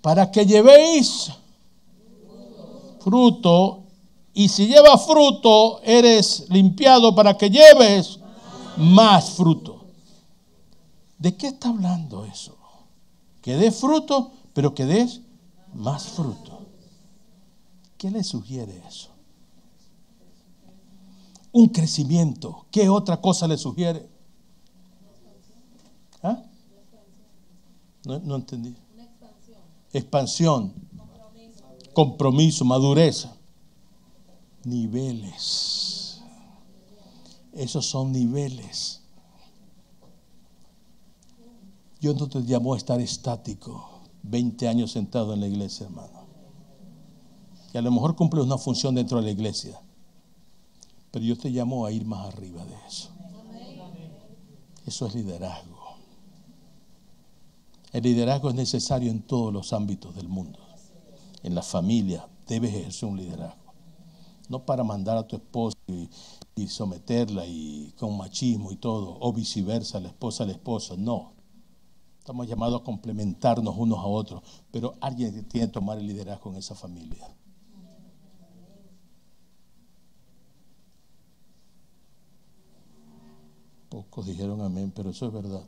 [0.00, 1.30] Para que llevéis
[3.00, 3.82] fruto
[4.32, 8.18] y si llevas fruto, eres limpiado para que lleves
[8.76, 9.84] más fruto.
[11.18, 12.56] ¿De qué está hablando eso?
[13.40, 15.20] Que des fruto, pero que des
[15.72, 16.58] más fruto.
[17.96, 19.13] ¿Qué le sugiere eso?
[21.54, 22.66] Un crecimiento.
[22.72, 24.08] ¿Qué otra cosa le sugiere?
[26.20, 26.42] ¿Ah?
[28.04, 28.74] No, entendí.
[29.92, 30.74] Expansión.
[31.92, 33.28] Compromiso, madurez.
[34.64, 36.20] Niveles.
[37.52, 39.02] Esos son niveles.
[42.00, 44.00] Dios no te llamó a estar estático.
[44.24, 46.24] 20 años sentado en la iglesia, hermano.
[47.72, 49.83] Y a lo mejor cumple una función dentro de la iglesia.
[51.14, 53.08] Pero Dios te llamó a ir más arriba de eso.
[54.84, 55.78] Eso es liderazgo.
[57.92, 60.58] El liderazgo es necesario en todos los ámbitos del mundo.
[61.44, 63.62] En la familia debes ejercer un liderazgo.
[64.48, 65.78] No para mandar a tu esposa
[66.56, 70.96] y, someterla y con machismo y todo, o viceversa, la esposa a la esposa.
[70.96, 71.30] No.
[72.18, 74.42] Estamos llamados a complementarnos unos a otros,
[74.72, 77.32] pero alguien tiene que tomar el liderazgo en esa familia.
[84.24, 85.62] Dijeron amén, pero eso es verdad.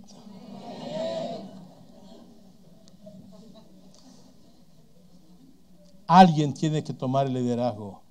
[6.06, 8.02] Alguien tiene que tomar el liderazgo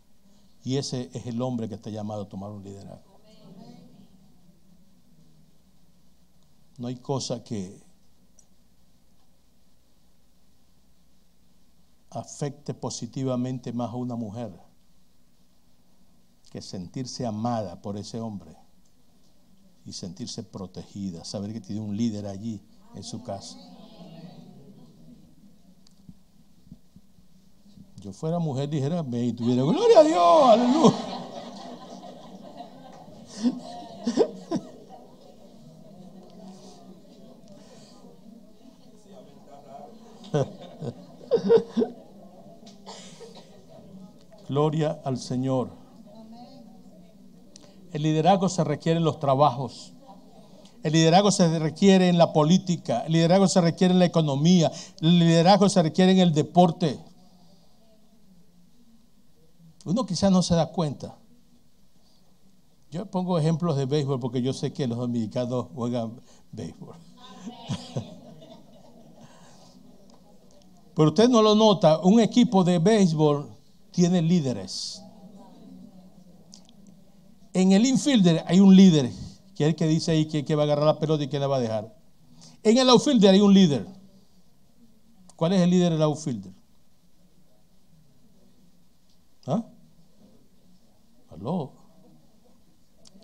[0.64, 3.20] y ese es el hombre que está llamado a tomar un liderazgo.
[6.78, 7.82] No hay cosa que
[12.10, 14.52] afecte positivamente más a una mujer
[16.52, 18.65] que sentirse amada por ese hombre
[19.86, 22.62] y sentirse protegida, saber que tiene un líder allí
[22.96, 23.58] en su casa.
[28.06, 30.94] yo fuera mujer, dijera, ve y tuviera, gloria a Dios, aleluya.
[44.48, 45.72] Gloria al Señor.
[47.96, 49.94] El liderazgo se requiere en los trabajos.
[50.84, 53.06] El liderazgo se requiere en la política.
[53.06, 54.70] El liderazgo se requiere en la economía.
[55.00, 57.00] El liderazgo se requiere en el deporte.
[59.86, 61.16] Uno quizás no se da cuenta.
[62.92, 66.20] Yo pongo ejemplos de béisbol porque yo sé que los dominicanos juegan
[66.52, 66.98] béisbol.
[70.96, 73.50] Pero usted no lo nota, un equipo de béisbol
[73.92, 75.05] tiene líderes.
[77.56, 79.10] En el infielder hay un líder,
[79.56, 81.48] que es el que dice ahí que, va a agarrar la pelota y que la
[81.48, 81.96] va a dejar.
[82.62, 83.88] En el outfielder hay un líder.
[85.38, 86.52] ¿Cuál es el líder del outfielder?
[89.48, 89.66] ¿Ah?
[91.30, 91.72] ¿Aló?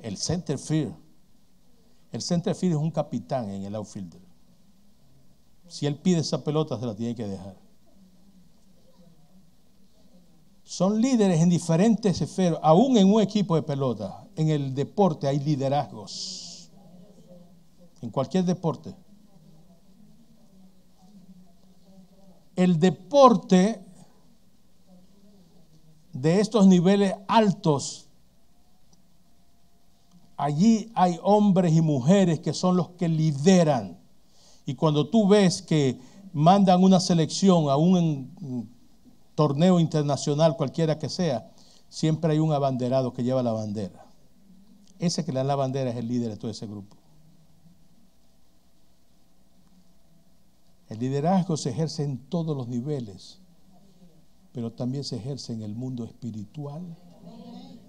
[0.02, 0.96] El center field.
[2.14, 4.22] El center field es un capitán en el outfielder.
[5.68, 7.58] Si él pide esa pelota, se la tiene que dejar.
[10.82, 14.26] Son líderes en diferentes esferas, aún en un equipo de pelota.
[14.36, 16.72] En el deporte hay liderazgos.
[18.02, 18.96] En cualquier deporte.
[22.56, 23.86] El deporte
[26.14, 28.08] de estos niveles altos,
[30.36, 34.00] allí hay hombres y mujeres que son los que lideran.
[34.66, 36.00] Y cuando tú ves que
[36.34, 38.81] mandan una selección, aún en
[39.42, 41.50] torneo internacional, cualquiera que sea,
[41.90, 44.06] siempre hay un abanderado que lleva la bandera.
[45.00, 46.96] Ese que le da la bandera es el líder de todo ese grupo.
[50.90, 53.40] El liderazgo se ejerce en todos los niveles,
[54.54, 56.96] pero también se ejerce en el mundo espiritual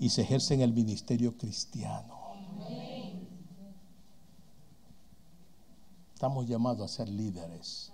[0.00, 2.16] y se ejerce en el ministerio cristiano.
[6.14, 7.91] Estamos llamados a ser líderes.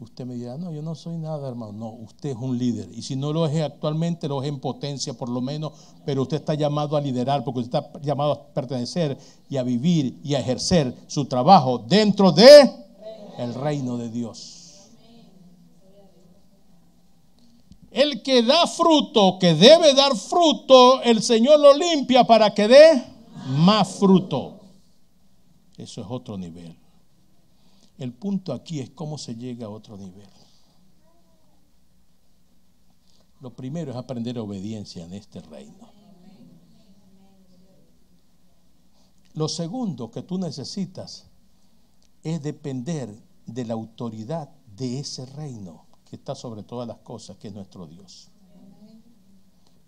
[0.00, 1.72] Usted me dirá, no, yo no soy nada, hermano.
[1.72, 2.88] No, usted es un líder.
[2.90, 5.72] Y si no lo es actualmente, lo es en potencia por lo menos,
[6.06, 9.18] pero usted está llamado a liderar, porque usted está llamado a pertenecer
[9.50, 12.70] y a vivir y a ejercer su trabajo dentro de
[13.38, 14.88] el reino de Dios.
[17.90, 23.04] El que da fruto, que debe dar fruto, el Señor lo limpia para que dé
[23.48, 24.60] más fruto.
[25.76, 26.79] Eso es otro nivel.
[28.00, 30.26] El punto aquí es cómo se llega a otro nivel.
[33.42, 35.92] Lo primero es aprender obediencia en este reino.
[39.34, 41.26] Lo segundo que tú necesitas
[42.22, 47.48] es depender de la autoridad de ese reino que está sobre todas las cosas, que
[47.48, 48.30] es nuestro Dios.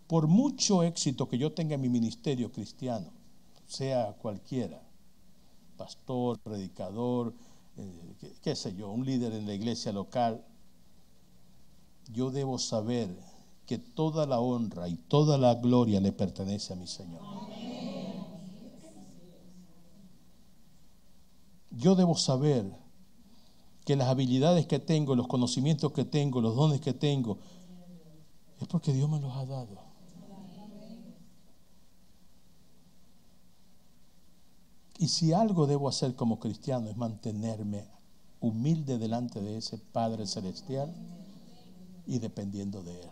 [0.07, 3.11] Por mucho éxito que yo tenga en mi ministerio cristiano,
[3.67, 4.83] sea cualquiera,
[5.79, 7.35] pastor, predicador,
[7.77, 10.45] eh, qué, sé yo, un líder en la iglesia local,
[12.13, 13.09] yo debo saber
[13.67, 17.23] que toda la honra y toda la gloria le pertenece a mi Señor.
[21.71, 22.71] Yo debo saber
[23.85, 27.39] que las habilidades que tengo, los conocimientos que tengo, los dones que tengo,
[28.61, 29.92] es porque Dios me los ha dado.
[35.03, 37.89] Y si algo debo hacer como cristiano es mantenerme
[38.39, 40.95] humilde delante de ese Padre Celestial
[42.07, 43.11] y dependiendo de Él.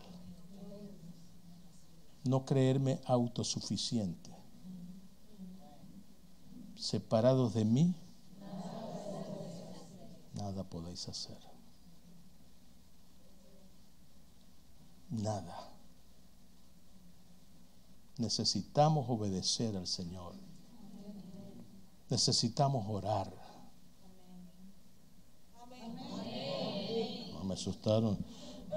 [2.23, 4.31] No creerme autosuficiente.
[6.77, 7.93] Separados de mí,
[10.35, 11.41] nada podéis hacer.
[15.09, 15.73] Nada.
[18.17, 20.50] Necesitamos obedecer al Señor
[22.11, 23.33] necesitamos orar.
[27.33, 28.19] No me asustaron.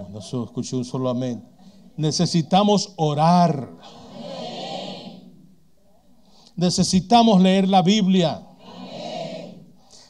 [0.10, 1.44] No escuché un solo amén.
[1.98, 3.70] Necesitamos orar.
[6.56, 8.48] Necesitamos leer la Biblia.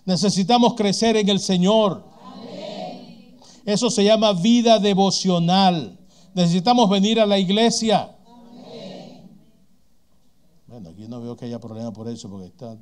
[0.05, 2.03] Necesitamos crecer en el Señor.
[3.65, 5.97] Eso se llama vida devocional.
[6.34, 8.13] Necesitamos venir a la iglesia.
[10.67, 12.76] Bueno, aquí no veo que haya problema por eso, porque está,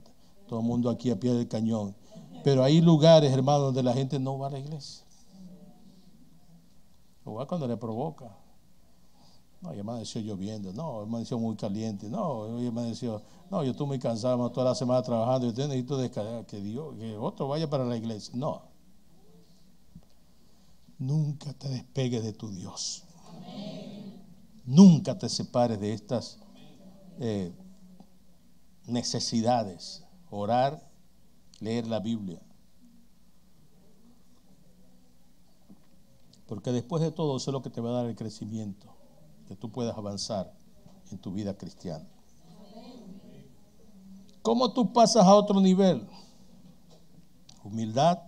[0.52, 1.96] todo el mundo aquí a pie del cañón.
[2.44, 5.06] Pero hay lugares, hermanos, donde la gente no va a la iglesia.
[7.24, 8.36] O va cuando le provoca.
[9.62, 10.74] No, ya amaneció lloviendo.
[10.74, 12.10] No, amaneció muy caliente.
[12.10, 13.22] No, hoy amaneció.
[13.50, 15.54] No, yo estoy muy cansado, toda la semana trabajando.
[15.54, 16.46] Yo necesito descargar.
[16.46, 18.34] Que Dios, que otro vaya para la iglesia.
[18.36, 18.64] No.
[21.00, 23.06] nunca te despegues de tu Dios.
[24.66, 26.40] Nunca te separes de estas
[27.22, 27.54] eh,
[28.86, 30.04] necesidades.
[30.32, 30.82] Orar,
[31.60, 32.42] leer la Biblia.
[36.48, 38.88] Porque después de todo eso es lo que te va a dar el crecimiento,
[39.48, 40.54] que tú puedas avanzar
[41.12, 42.08] en tu vida cristiana.
[44.42, 46.08] ¿Cómo tú pasas a otro nivel?
[47.64, 48.20] Humildad,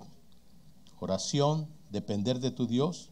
[1.00, 3.10] oración, depender de tu Dios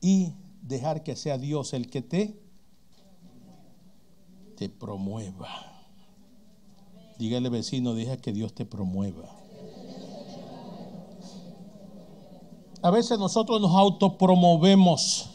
[0.00, 0.32] y
[0.62, 2.48] dejar que sea Dios el que te
[4.58, 5.77] te promueva.
[7.18, 9.28] Dígale vecino, deja que Dios te promueva.
[12.80, 15.30] A veces nosotros nos autopromovemos.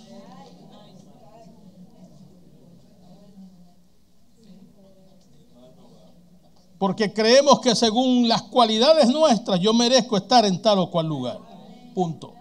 [6.77, 11.39] Porque creemos que según las cualidades nuestras yo merezco estar en tal o cual lugar.
[11.93, 12.34] Punto.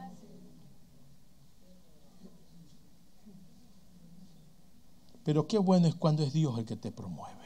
[5.24, 7.41] Pero qué bueno es cuando es Dios el que te promueve.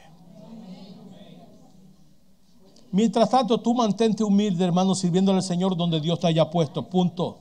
[2.91, 6.89] Mientras tanto, tú mantente humilde, hermano, sirviéndole al Señor donde Dios te haya puesto.
[6.89, 7.39] Punto.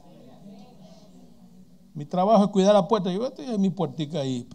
[1.95, 3.13] Mi trabajo es cuidar la puerta.
[3.13, 4.47] Yo estoy en mi puertica ahí.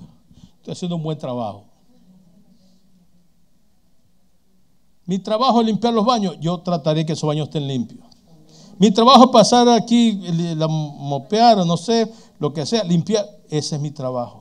[0.57, 1.65] Estoy haciendo un buen trabajo.
[5.05, 6.37] Mi trabajo es limpiar los baños.
[6.39, 8.05] Yo trataré que esos baños estén limpios.
[8.77, 10.13] Mi trabajo es pasar aquí,
[10.55, 13.25] la mopear o no sé, lo que sea, limpiar.
[13.49, 14.40] Ese es mi trabajo.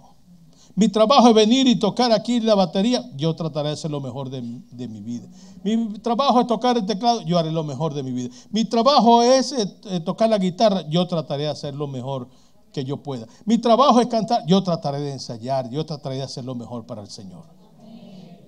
[0.80, 3.04] Mi trabajo es venir y tocar aquí la batería.
[3.14, 5.28] Yo trataré de hacer lo mejor de, mi vida.
[5.62, 7.20] Mi trabajo es tocar el teclado.
[7.20, 8.30] Yo haré lo mejor de mi vida.
[8.50, 10.88] Mi trabajo es eh, eh, tocar la guitarra.
[10.88, 12.28] Yo trataré de hacer lo mejor
[12.72, 13.26] que yo pueda.
[13.44, 14.46] Mi trabajo es cantar.
[14.46, 15.68] Yo trataré de ensayar.
[15.68, 17.44] Yo trataré de hacer lo mejor para el Señor.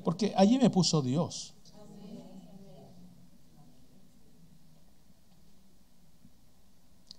[0.03, 1.53] Porque allí me puso Dios.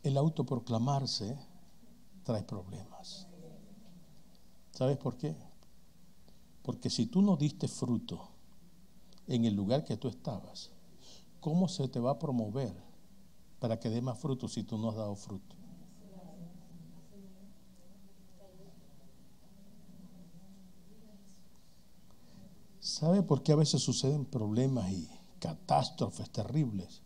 [0.02, 1.38] El autoproclamarse
[2.24, 3.28] trae problemas.
[4.74, 5.36] ¿Sabes por qué?
[6.64, 8.20] Porque si tú no diste fruto
[9.28, 10.72] en el lugar que tú estabas,
[11.40, 12.74] ¿cómo se te va a promover
[13.60, 15.56] para que dé más fruto si tú no has dado fruto?
[22.80, 25.08] ¿Sabe por qué a veces suceden problemas y
[25.40, 27.02] catástrofes terribles?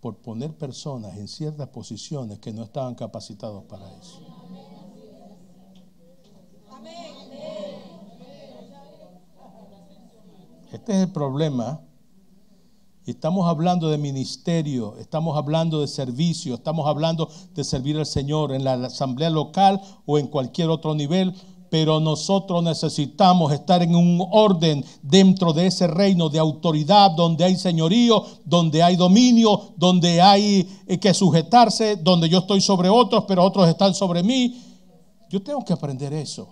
[0.00, 4.43] Por poner personas en ciertas posiciones que no estaban capacitados para eso.
[10.74, 11.80] Este es el problema.
[13.06, 18.64] Estamos hablando de ministerio, estamos hablando de servicio, estamos hablando de servir al Señor en
[18.64, 21.32] la asamblea local o en cualquier otro nivel,
[21.70, 27.56] pero nosotros necesitamos estar en un orden dentro de ese reino de autoridad donde hay
[27.56, 33.44] señorío, donde hay dominio, donde hay eh, que sujetarse, donde yo estoy sobre otros, pero
[33.44, 34.60] otros están sobre mí.
[35.30, 36.48] Yo tengo que aprender eso.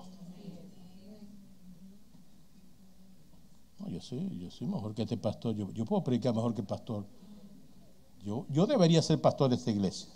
[3.92, 5.55] yo sí, yo soy mejor que este pastor.
[5.55, 7.07] Yo, puedo predicar mejor que el pastor.
[8.25, 10.09] Yo, yo debería ser pastor de esta iglesia.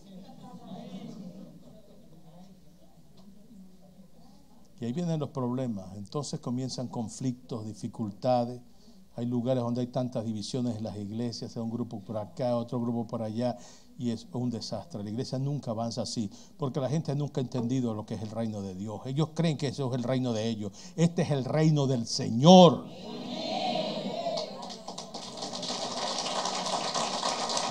[4.81, 5.97] Y ahí vienen los problemas.
[5.97, 8.61] Entonces comienzan conflictos, dificultades.
[9.15, 12.79] Hay lugares donde hay tantas divisiones en las iglesias, hay un grupo por acá, otro
[12.79, 13.57] grupo por allá,
[13.99, 15.03] y es un desastre.
[15.03, 18.31] La iglesia nunca avanza así, porque la gente nunca ha entendido lo que es el
[18.31, 19.01] reino de Dios.
[19.07, 20.73] Ellos creen que eso es el reino de ellos.
[20.97, 22.85] Este es el reino del Señor.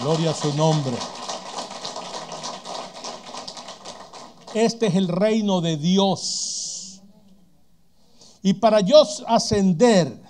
[0.02, 0.96] Gloria a su nombre.
[4.54, 7.02] Este es el reino de Dios.
[8.42, 10.22] Y para yo ascender,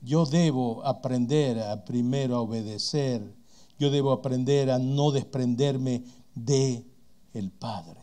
[0.00, 3.34] yo debo aprender a primero a obedecer.
[3.78, 6.04] Yo debo aprender a no desprenderme
[6.34, 6.86] de
[7.34, 8.00] el Padre.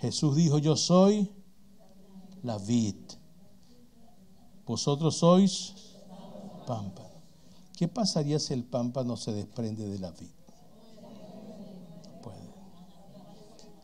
[0.00, 1.30] Jesús dijo, yo soy
[2.42, 2.96] la vid.
[4.66, 5.74] Vosotros sois
[6.66, 7.07] pampa.
[7.78, 10.26] ¿Qué pasaría si el pámpano se desprende de la vid?
[12.24, 12.52] Puede.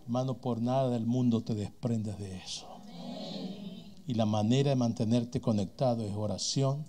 [0.03, 2.67] Hermano, por nada del mundo te desprendes de eso.
[4.09, 6.85] Y la manera de mantenerte conectado es oración,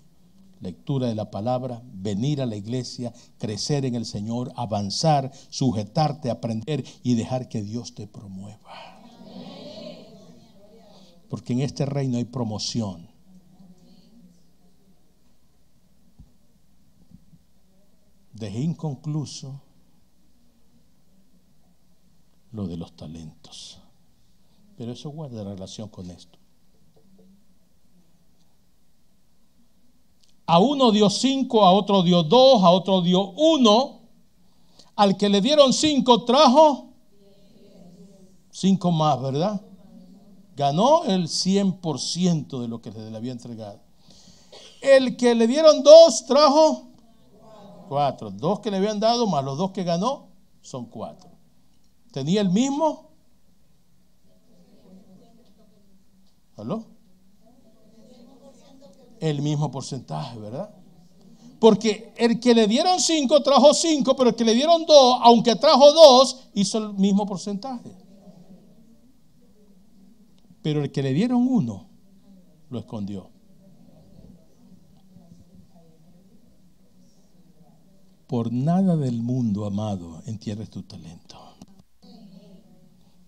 [0.61, 6.83] lectura de la palabra, venir a la iglesia, crecer en el Señor, avanzar, sujetarte, aprender
[7.03, 8.71] y dejar que Dios te promueva.
[11.29, 13.04] Porque en este reino hay promoción
[18.35, 19.59] dejé inconcluso
[22.51, 23.79] lo de los talentos.
[24.77, 26.37] Pero eso guarda relación con esto.
[30.45, 34.01] A uno dio cinco, a otro dio dos, a otro dio uno,
[34.97, 36.85] Al que le dieron cinco trajo
[38.55, 39.61] cinco más, ¿verdad?
[40.55, 43.81] Ganó el 100% de lo que le había entregado.
[44.81, 46.94] El que le dieron dos trajo
[47.87, 48.31] cuatro.
[48.31, 50.27] Dos que le habían dado más los dos que ganó
[50.61, 51.29] son cuatro.
[52.11, 53.09] ¿Tenía el mismo?
[56.57, 56.85] ¿Aló?
[59.19, 60.73] El mismo porcentaje, ¿verdad?
[61.59, 65.55] Porque el que le dieron cinco trajo cinco, pero el que le dieron dos, aunque
[65.55, 67.91] trajo dos, hizo el mismo porcentaje.
[70.61, 71.87] Pero el que le dieron uno,
[72.69, 73.34] lo escondió.
[78.27, 81.37] Por nada del mundo, amado, entierres tu talento.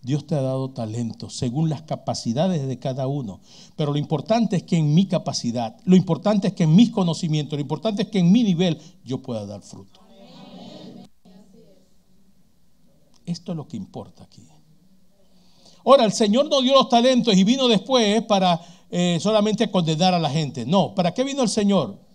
[0.02, 3.42] Dios te ha dado talento según las capacidades de cada uno.
[3.76, 7.58] Pero lo importante es que en mi capacidad, lo importante es que en mis conocimientos,
[7.58, 10.00] lo importante es que en mi nivel yo pueda dar fruto.
[13.26, 14.48] Esto es lo que importa aquí.
[15.84, 20.20] Ahora, el Señor no dio los talentos y vino después para eh, solamente condenar a
[20.20, 20.66] la gente.
[20.66, 22.07] No, ¿para qué vino el Señor?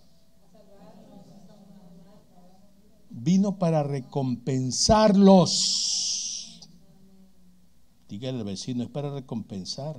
[3.23, 6.59] Vino para recompensarlos.
[8.09, 9.95] Dígale al vecino, es para recompensar.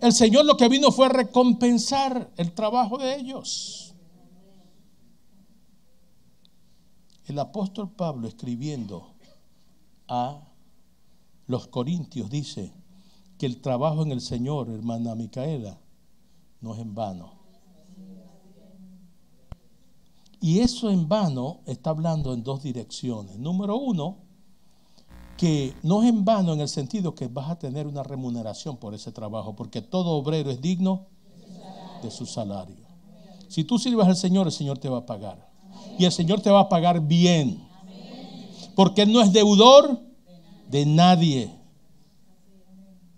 [0.00, 3.96] El Señor lo que vino fue a recompensar el trabajo de ellos.
[7.26, 9.16] El apóstol Pablo escribiendo
[10.06, 10.40] a
[11.48, 12.72] los corintios dice
[13.38, 15.80] que el trabajo en el Señor, hermana Micaela,
[16.60, 17.38] no es en vano.
[20.40, 23.38] Y eso en vano está hablando en dos direcciones.
[23.38, 24.18] Número uno,
[25.36, 28.94] que no es en vano en el sentido que vas a tener una remuneración por
[28.94, 31.06] ese trabajo, porque todo obrero es digno
[32.02, 32.86] de su salario.
[33.48, 35.48] Si tú sirves al Señor, el Señor te va a pagar.
[35.98, 37.66] Y el Señor te va a pagar bien.
[38.76, 40.00] Porque Él no es deudor
[40.68, 41.57] de nadie.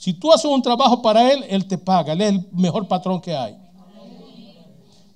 [0.01, 2.15] Si tú haces un trabajo para Él, Él te paga.
[2.15, 3.55] Él es el mejor patrón que hay.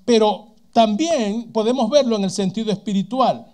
[0.05, 3.47] Pero también podemos verlo en el sentido espiritual.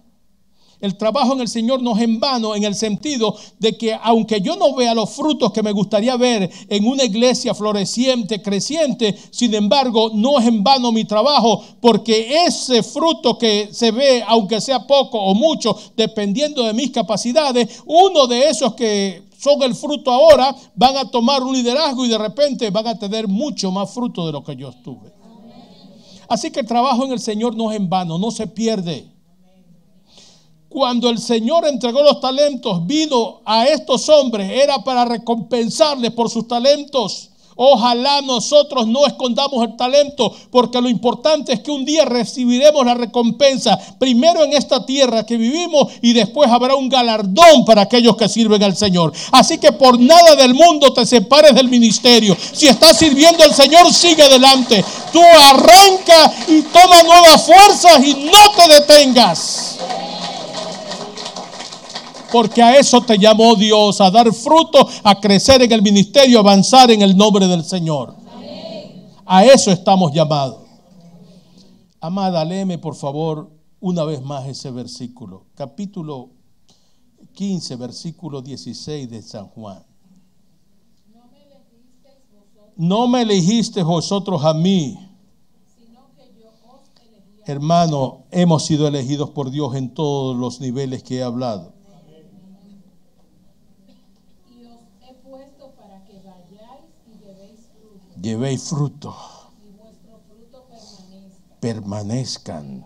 [0.80, 4.40] El trabajo en el Señor no es en vano en el sentido de que aunque
[4.40, 9.54] yo no vea los frutos que me gustaría ver en una iglesia floreciente, creciente, sin
[9.54, 14.84] embargo no es en vano mi trabajo porque ese fruto que se ve, aunque sea
[14.84, 20.54] poco o mucho, dependiendo de mis capacidades, uno de esos que son el fruto ahora
[20.74, 24.32] van a tomar un liderazgo y de repente van a tener mucho más fruto de
[24.32, 25.12] lo que yo estuve.
[26.28, 29.10] Así que el trabajo en el Señor no es en vano, no se pierde.
[30.68, 36.46] Cuando el Señor entregó los talentos, vino a estos hombres, era para recompensarles por sus
[36.46, 37.29] talentos.
[37.62, 42.94] Ojalá nosotros no escondamos el talento, porque lo importante es que un día recibiremos la
[42.94, 48.30] recompensa, primero en esta tierra que vivimos y después habrá un galardón para aquellos que
[48.30, 49.12] sirven al Señor.
[49.30, 52.34] Así que por nada del mundo te separes del ministerio.
[52.50, 54.82] Si estás sirviendo al Señor, sigue adelante.
[55.12, 59.76] Tú arranca y toma nuevas fuerzas y no te detengas.
[62.32, 66.40] Porque a eso te llamó Dios, a dar fruto, a crecer en el ministerio, a
[66.42, 68.14] avanzar en el nombre del Señor.
[69.26, 70.58] A eso estamos llamados.
[72.00, 73.50] Amada, léeme por favor
[73.80, 75.46] una vez más ese versículo.
[75.54, 76.30] Capítulo
[77.34, 79.84] 15, versículo 16 de San Juan.
[82.76, 84.98] No me elegisteis vosotros a mí.
[87.44, 91.79] Hermano, hemos sido elegidos por Dios en todos los niveles que he hablado.
[98.20, 99.14] Llevéis fruto.
[101.60, 102.84] Permanezcan.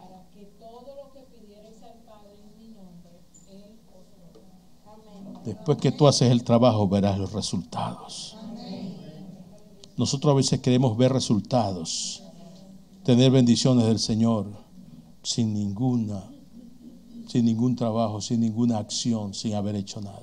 [5.45, 8.37] Después que tú haces el trabajo, verás los resultados.
[9.97, 12.25] Nosotros a veces queremos ver resultados,
[13.05, 14.47] tener bendiciones del Señor
[15.23, 16.25] sin ninguna,
[17.29, 20.23] sin ningún trabajo, sin ninguna acción, sin haber hecho nada.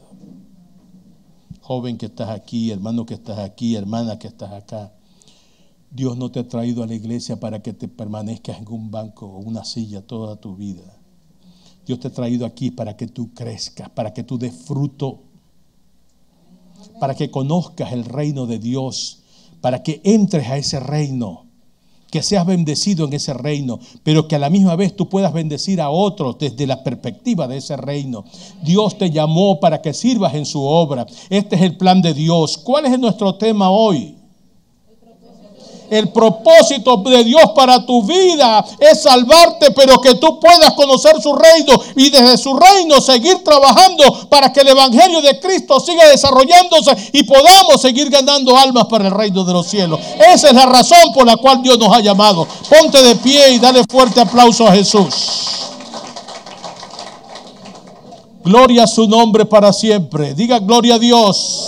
[1.62, 4.92] Joven que estás aquí, hermano que estás aquí, hermana que estás acá.
[5.92, 9.26] Dios no te ha traído a la iglesia para que te permanezcas en un banco
[9.26, 10.98] o una silla toda tu vida.
[11.86, 15.20] Dios te ha traído aquí para que tú crezcas, para que tú des fruto,
[17.02, 19.24] para que conozcas el reino de Dios,
[19.60, 21.48] para que entres a ese reino,
[22.10, 25.82] que seas bendecido en ese reino, pero que a la misma vez tú puedas bendecir
[25.82, 28.24] a otros desde la perspectiva de ese reino.
[28.64, 31.06] Dios te llamó para que sirvas en su obra.
[31.30, 32.58] Este es el plan de Dios.
[32.58, 34.21] ¿Cuál es nuestro tema hoy?
[35.92, 41.36] El propósito de Dios para tu vida es salvarte, pero que tú puedas conocer su
[41.36, 46.96] reino y desde su reino seguir trabajando para que el Evangelio de Cristo siga desarrollándose
[47.12, 50.00] y podamos seguir ganando almas para el reino de los cielos.
[50.34, 52.48] Esa es la razón por la cual Dios nos ha llamado.
[52.70, 55.14] Ponte de pie y dale fuerte aplauso a Jesús.
[58.46, 60.34] Gloria a su nombre para siempre.
[60.36, 61.68] Diga gloria a Dios.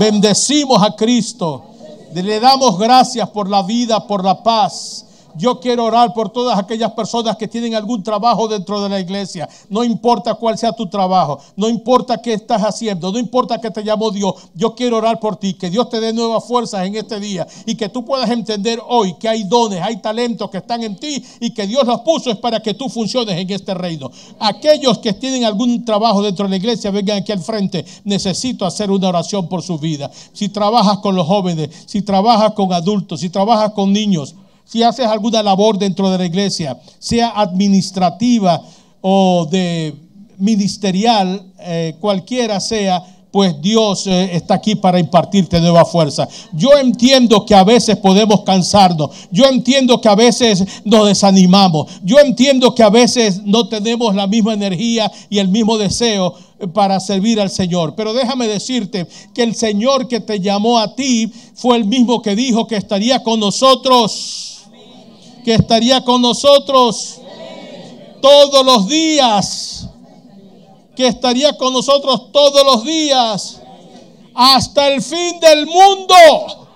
[0.00, 1.67] Bendecimos a Cristo.
[2.14, 5.04] Le damos gracias por la vida, por la paz.
[5.36, 9.48] Yo quiero orar por todas aquellas personas que tienen algún trabajo dentro de la iglesia.
[9.68, 13.84] No importa cuál sea tu trabajo, no importa qué estás haciendo, no importa que te
[13.84, 14.34] llamó Dios.
[14.54, 17.74] Yo quiero orar por ti, que Dios te dé nuevas fuerzas en este día y
[17.74, 21.50] que tú puedas entender hoy que hay dones, hay talentos que están en ti y
[21.50, 24.10] que Dios los puso es para que tú funciones en este reino.
[24.38, 27.84] Aquellos que tienen algún trabajo dentro de la iglesia, vengan aquí al frente.
[28.04, 30.10] Necesito hacer una oración por su vida.
[30.32, 34.34] Si trabajas con los jóvenes, si trabajas con adultos, si trabajas con niños,
[34.68, 38.62] si haces alguna labor dentro de la iglesia, sea administrativa
[39.00, 39.94] o de
[40.36, 46.28] ministerial, eh, cualquiera sea, pues Dios eh, está aquí para impartirte nueva fuerza.
[46.52, 49.10] Yo entiendo que a veces podemos cansarnos.
[49.30, 51.90] Yo entiendo que a veces nos desanimamos.
[52.04, 56.66] Yo entiendo que a veces no tenemos la misma energía y el mismo deseo eh,
[56.66, 57.94] para servir al Señor.
[57.96, 62.36] Pero déjame decirte que el Señor que te llamó a ti fue el mismo que
[62.36, 64.56] dijo que estaría con nosotros
[65.44, 67.20] que estaría con nosotros
[68.20, 69.88] todos los días,
[70.96, 73.60] que estaría con nosotros todos los días,
[74.34, 76.67] hasta el fin del mundo.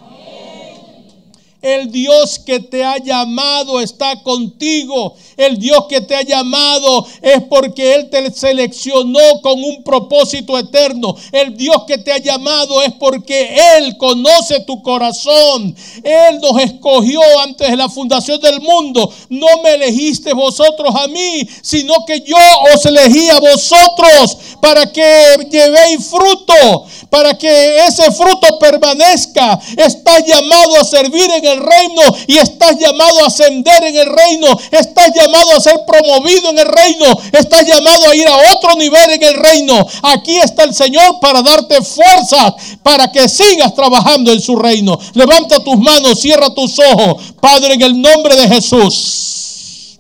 [1.63, 5.15] El Dios que te ha llamado está contigo.
[5.37, 11.15] El Dios que te ha llamado es porque Él te seleccionó con un propósito eterno.
[11.31, 15.75] El Dios que te ha llamado es porque Él conoce tu corazón.
[16.03, 19.13] Él nos escogió antes de la fundación del mundo.
[19.29, 22.37] No me elegiste vosotros a mí, sino que yo
[22.75, 29.61] os elegí a vosotros para que llevéis fruto, para que ese fruto permanezca.
[29.77, 34.49] Estás llamado a servir en el reino y estás llamado a ascender en el reino,
[34.71, 39.11] estás llamado a ser promovido en el reino, estás llamado a ir a otro nivel
[39.11, 39.87] en el reino.
[40.03, 44.99] Aquí está el Señor para darte fuerzas para que sigas trabajando en su reino.
[45.15, 49.99] Levanta tus manos, cierra tus ojos, Padre, en el nombre de Jesús.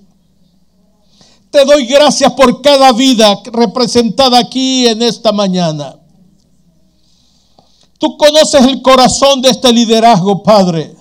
[1.51, 5.97] Te doy gracias por cada vida representada aquí en esta mañana.
[7.99, 10.97] Tú conoces el corazón de este liderazgo, Padre.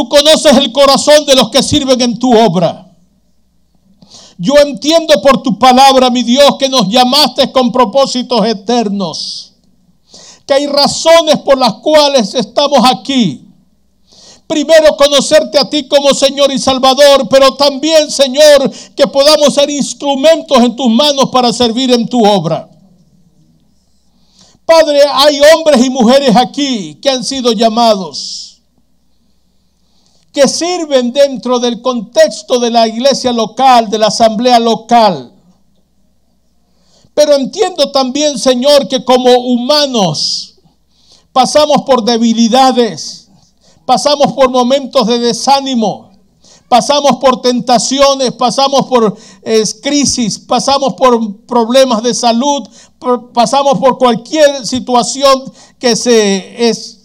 [0.00, 2.90] Tú conoces el corazón de los que sirven en tu obra.
[4.38, 9.52] Yo entiendo por tu palabra, mi Dios, que nos llamaste con propósitos eternos.
[10.46, 13.44] Que hay razones por las cuales estamos aquí.
[14.46, 20.56] Primero conocerte a ti como Señor y Salvador, pero también, Señor, que podamos ser instrumentos
[20.60, 22.70] en tus manos para servir en tu obra.
[24.64, 28.49] Padre, hay hombres y mujeres aquí que han sido llamados
[30.32, 35.32] que sirven dentro del contexto de la iglesia local, de la asamblea local.
[37.14, 40.54] Pero entiendo también, Señor, que como humanos
[41.32, 43.28] pasamos por debilidades,
[43.84, 46.10] pasamos por momentos de desánimo,
[46.68, 52.68] pasamos por tentaciones, pasamos por eh, crisis, pasamos por problemas de salud,
[53.34, 56.99] pasamos por cualquier situación que se es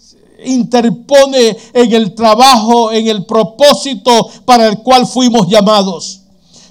[0.46, 6.20] interpone en el trabajo, en el propósito para el cual fuimos llamados.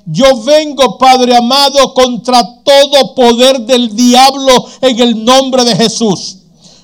[0.05, 6.37] Yo vengo, Padre amado, contra todo poder del diablo en el nombre de Jesús.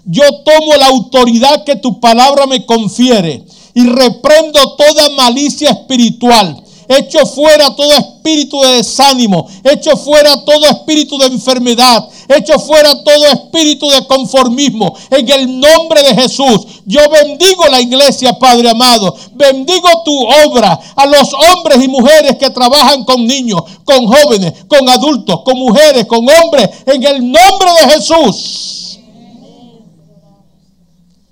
[0.06, 7.26] Yo tomo la autoridad que tu palabra me confiere y reprendo toda malicia espiritual Hecho
[7.26, 13.90] fuera todo espíritu de desánimo, Hecho fuera todo espíritu de enfermedad, Hecho fuera todo espíritu
[13.90, 14.94] de conformismo.
[15.10, 19.16] En el nombre de Jesús, yo bendigo la iglesia, Padre amado.
[19.34, 24.90] Bendigo tu obra a los hombres y mujeres que trabajan con niños, con jóvenes, con
[24.90, 26.70] adultos, con mujeres, con hombres.
[26.88, 29.00] En el nombre de Jesús.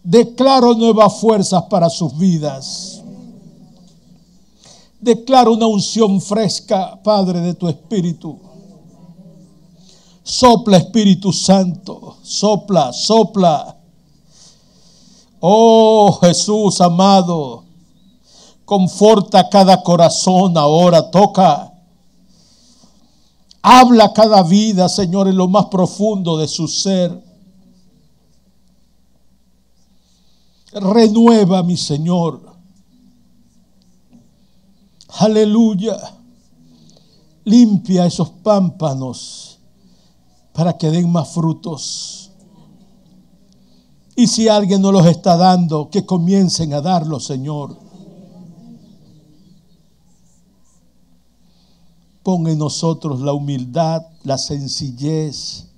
[0.04, 2.99] Declaro nuevas fuerzas para sus vidas.
[5.00, 8.38] Declaro una unción fresca, Padre, de tu Espíritu.
[10.24, 12.18] Sopla, Espíritu Santo.
[12.22, 13.78] Sopla, sopla.
[15.40, 17.64] Oh Jesús amado,
[18.66, 21.74] conforta cada corazón ahora, toca.
[23.62, 27.24] Habla cada vida, Señor, en lo más profundo de su ser.
[30.74, 32.49] Renueva, mi Señor.
[35.18, 35.98] Aleluya.
[37.46, 39.60] Limpia esos pámpanos
[40.54, 42.32] para que den más frutos.
[44.16, 47.78] Y si alguien no los está dando, que comiencen a darlos, Señor.
[52.22, 55.70] Pon en nosotros la humildad, la sencillez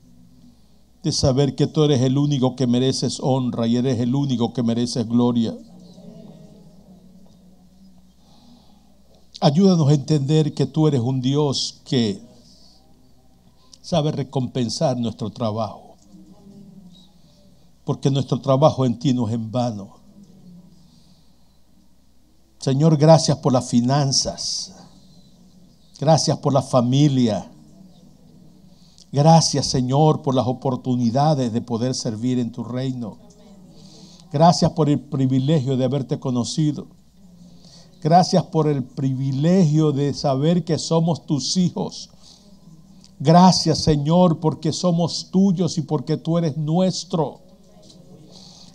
[1.04, 4.64] de saber que tú eres el único que mereces honra y eres el único que
[4.64, 5.56] mereces gloria.
[9.44, 12.22] Ayúdanos a entender que tú eres un Dios que
[13.82, 15.96] sabe recompensar nuestro trabajo.
[17.84, 19.96] Porque nuestro trabajo en ti no es en vano.
[22.60, 24.76] Señor, gracias por las finanzas.
[26.00, 27.52] Gracias por la familia.
[29.12, 33.18] Gracias, Señor, por las oportunidades de poder servir en tu reino.
[34.32, 37.01] Gracias por el privilegio de haberte conocido.
[38.02, 42.10] Gracias por el privilegio de saber que somos tus hijos.
[43.20, 47.42] Gracias, Señor, porque somos tuyos y porque tú eres nuestro.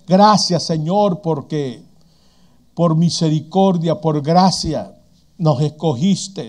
[0.06, 1.82] Gracias, Señor, porque
[2.74, 4.94] por misericordia, por gracia,
[5.38, 6.48] nos escogiste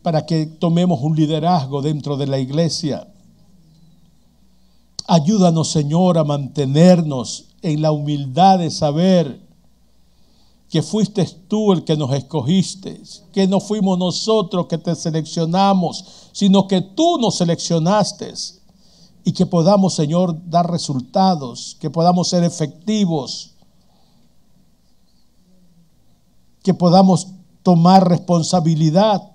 [0.00, 3.06] para que tomemos un liderazgo dentro de la iglesia.
[5.06, 9.41] Ayúdanos, Señor, a mantenernos en la humildad de saber
[10.72, 12.98] que fuiste tú el que nos escogiste,
[13.30, 18.32] que no fuimos nosotros que te seleccionamos, sino que tú nos seleccionaste
[19.22, 23.50] y que podamos, Señor, dar resultados, que podamos ser efectivos,
[26.62, 27.26] que podamos
[27.62, 29.30] tomar responsabilidad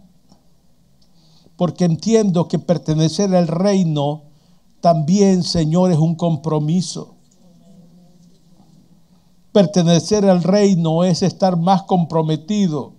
[1.55, 4.23] porque entiendo que pertenecer al reino
[4.81, 7.16] también, Señor, es un compromiso.
[9.57, 12.93] Pertenecer al reino es estar más comprometido.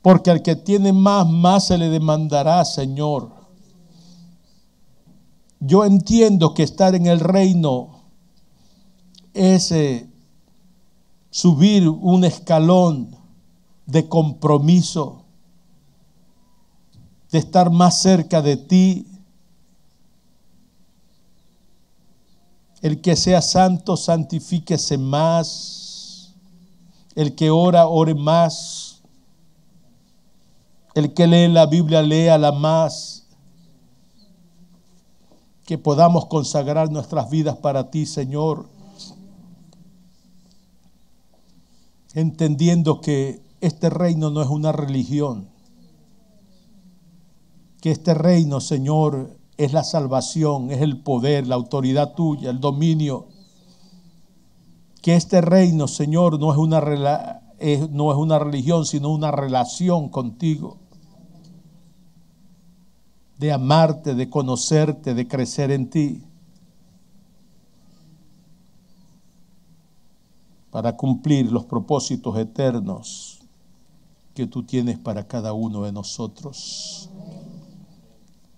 [0.00, 3.30] Porque al que tiene más, más se le demandará, Señor.
[5.60, 8.04] Yo entiendo que estar en el reino
[9.34, 10.08] es eh,
[11.28, 13.14] subir un escalón
[13.84, 15.26] de compromiso
[17.30, 19.13] de estar más cerca de ti.
[22.84, 26.34] El que sea santo, santifíquese más.
[27.14, 29.00] El que ora, ore más.
[30.94, 33.26] El que lee la Biblia, léala más.
[35.64, 38.68] Que podamos consagrar nuestras vidas para ti, Señor.
[42.12, 45.48] Entendiendo que este reino no es una religión
[47.84, 53.28] que este reino, Señor, es la salvación, es el poder, la autoridad tuya, el dominio.
[55.00, 56.80] Que este reino, Señor, no es una,
[57.90, 60.78] no es una religión, sino una relación contigo.
[63.38, 66.22] De amarte, de conocerte, de crecer en ti.
[70.70, 73.40] Para cumplir los propósitos eternos
[74.34, 77.10] que tú tienes para cada uno de nosotros.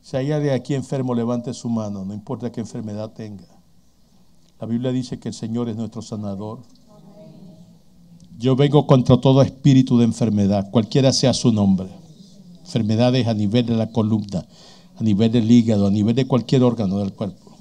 [0.06, 3.48] Si hay alguien aquí enfermo, levante su mano, no importa qué enfermedad tenga.
[4.60, 6.60] La Biblia dice que el Señor es nuestro sanador.
[8.38, 11.88] Yo vengo contra todo espíritu de enfermedad, cualquiera sea su nombre.
[12.60, 14.46] Enfermedades a nivel de la columna,
[14.94, 17.56] a nivel del hígado, a nivel de cualquier órgano del cuerpo,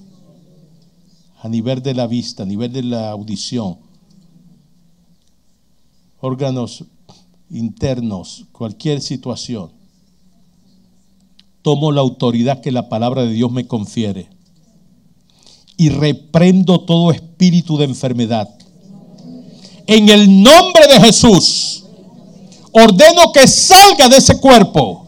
[1.42, 3.80] a nivel de la vista, a nivel de la audición,
[6.22, 6.86] órganos
[7.50, 9.75] internos, cualquier situación
[11.66, 14.30] tomo la autoridad que la palabra de Dios me confiere
[15.78, 18.48] y reprendo todo espíritu de enfermedad.
[19.88, 21.86] En el nombre de Jesús,
[22.72, 25.08] ordeno que salga de ese cuerpo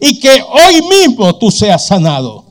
[0.00, 2.42] y que hoy mismo tú seas sanado.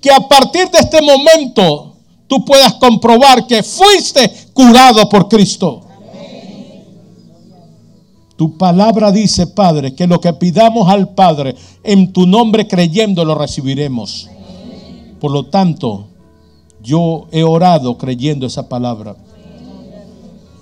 [0.00, 1.96] Que a partir de este momento
[2.28, 5.88] tú puedas comprobar que fuiste curado por Cristo.
[8.42, 13.36] Tu palabra dice, Padre, que lo que pidamos al Padre en tu nombre creyendo lo
[13.36, 14.28] recibiremos.
[15.20, 16.06] Por lo tanto,
[16.82, 19.14] yo he orado creyendo esa palabra.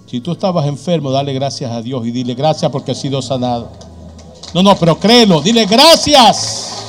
[0.04, 3.70] Si tú estabas enfermo, dale gracias a Dios y dile gracias porque he sido sanado.
[4.52, 6.84] No, no, pero créelo, dile gracias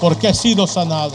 [0.00, 1.12] porque he sido sanado.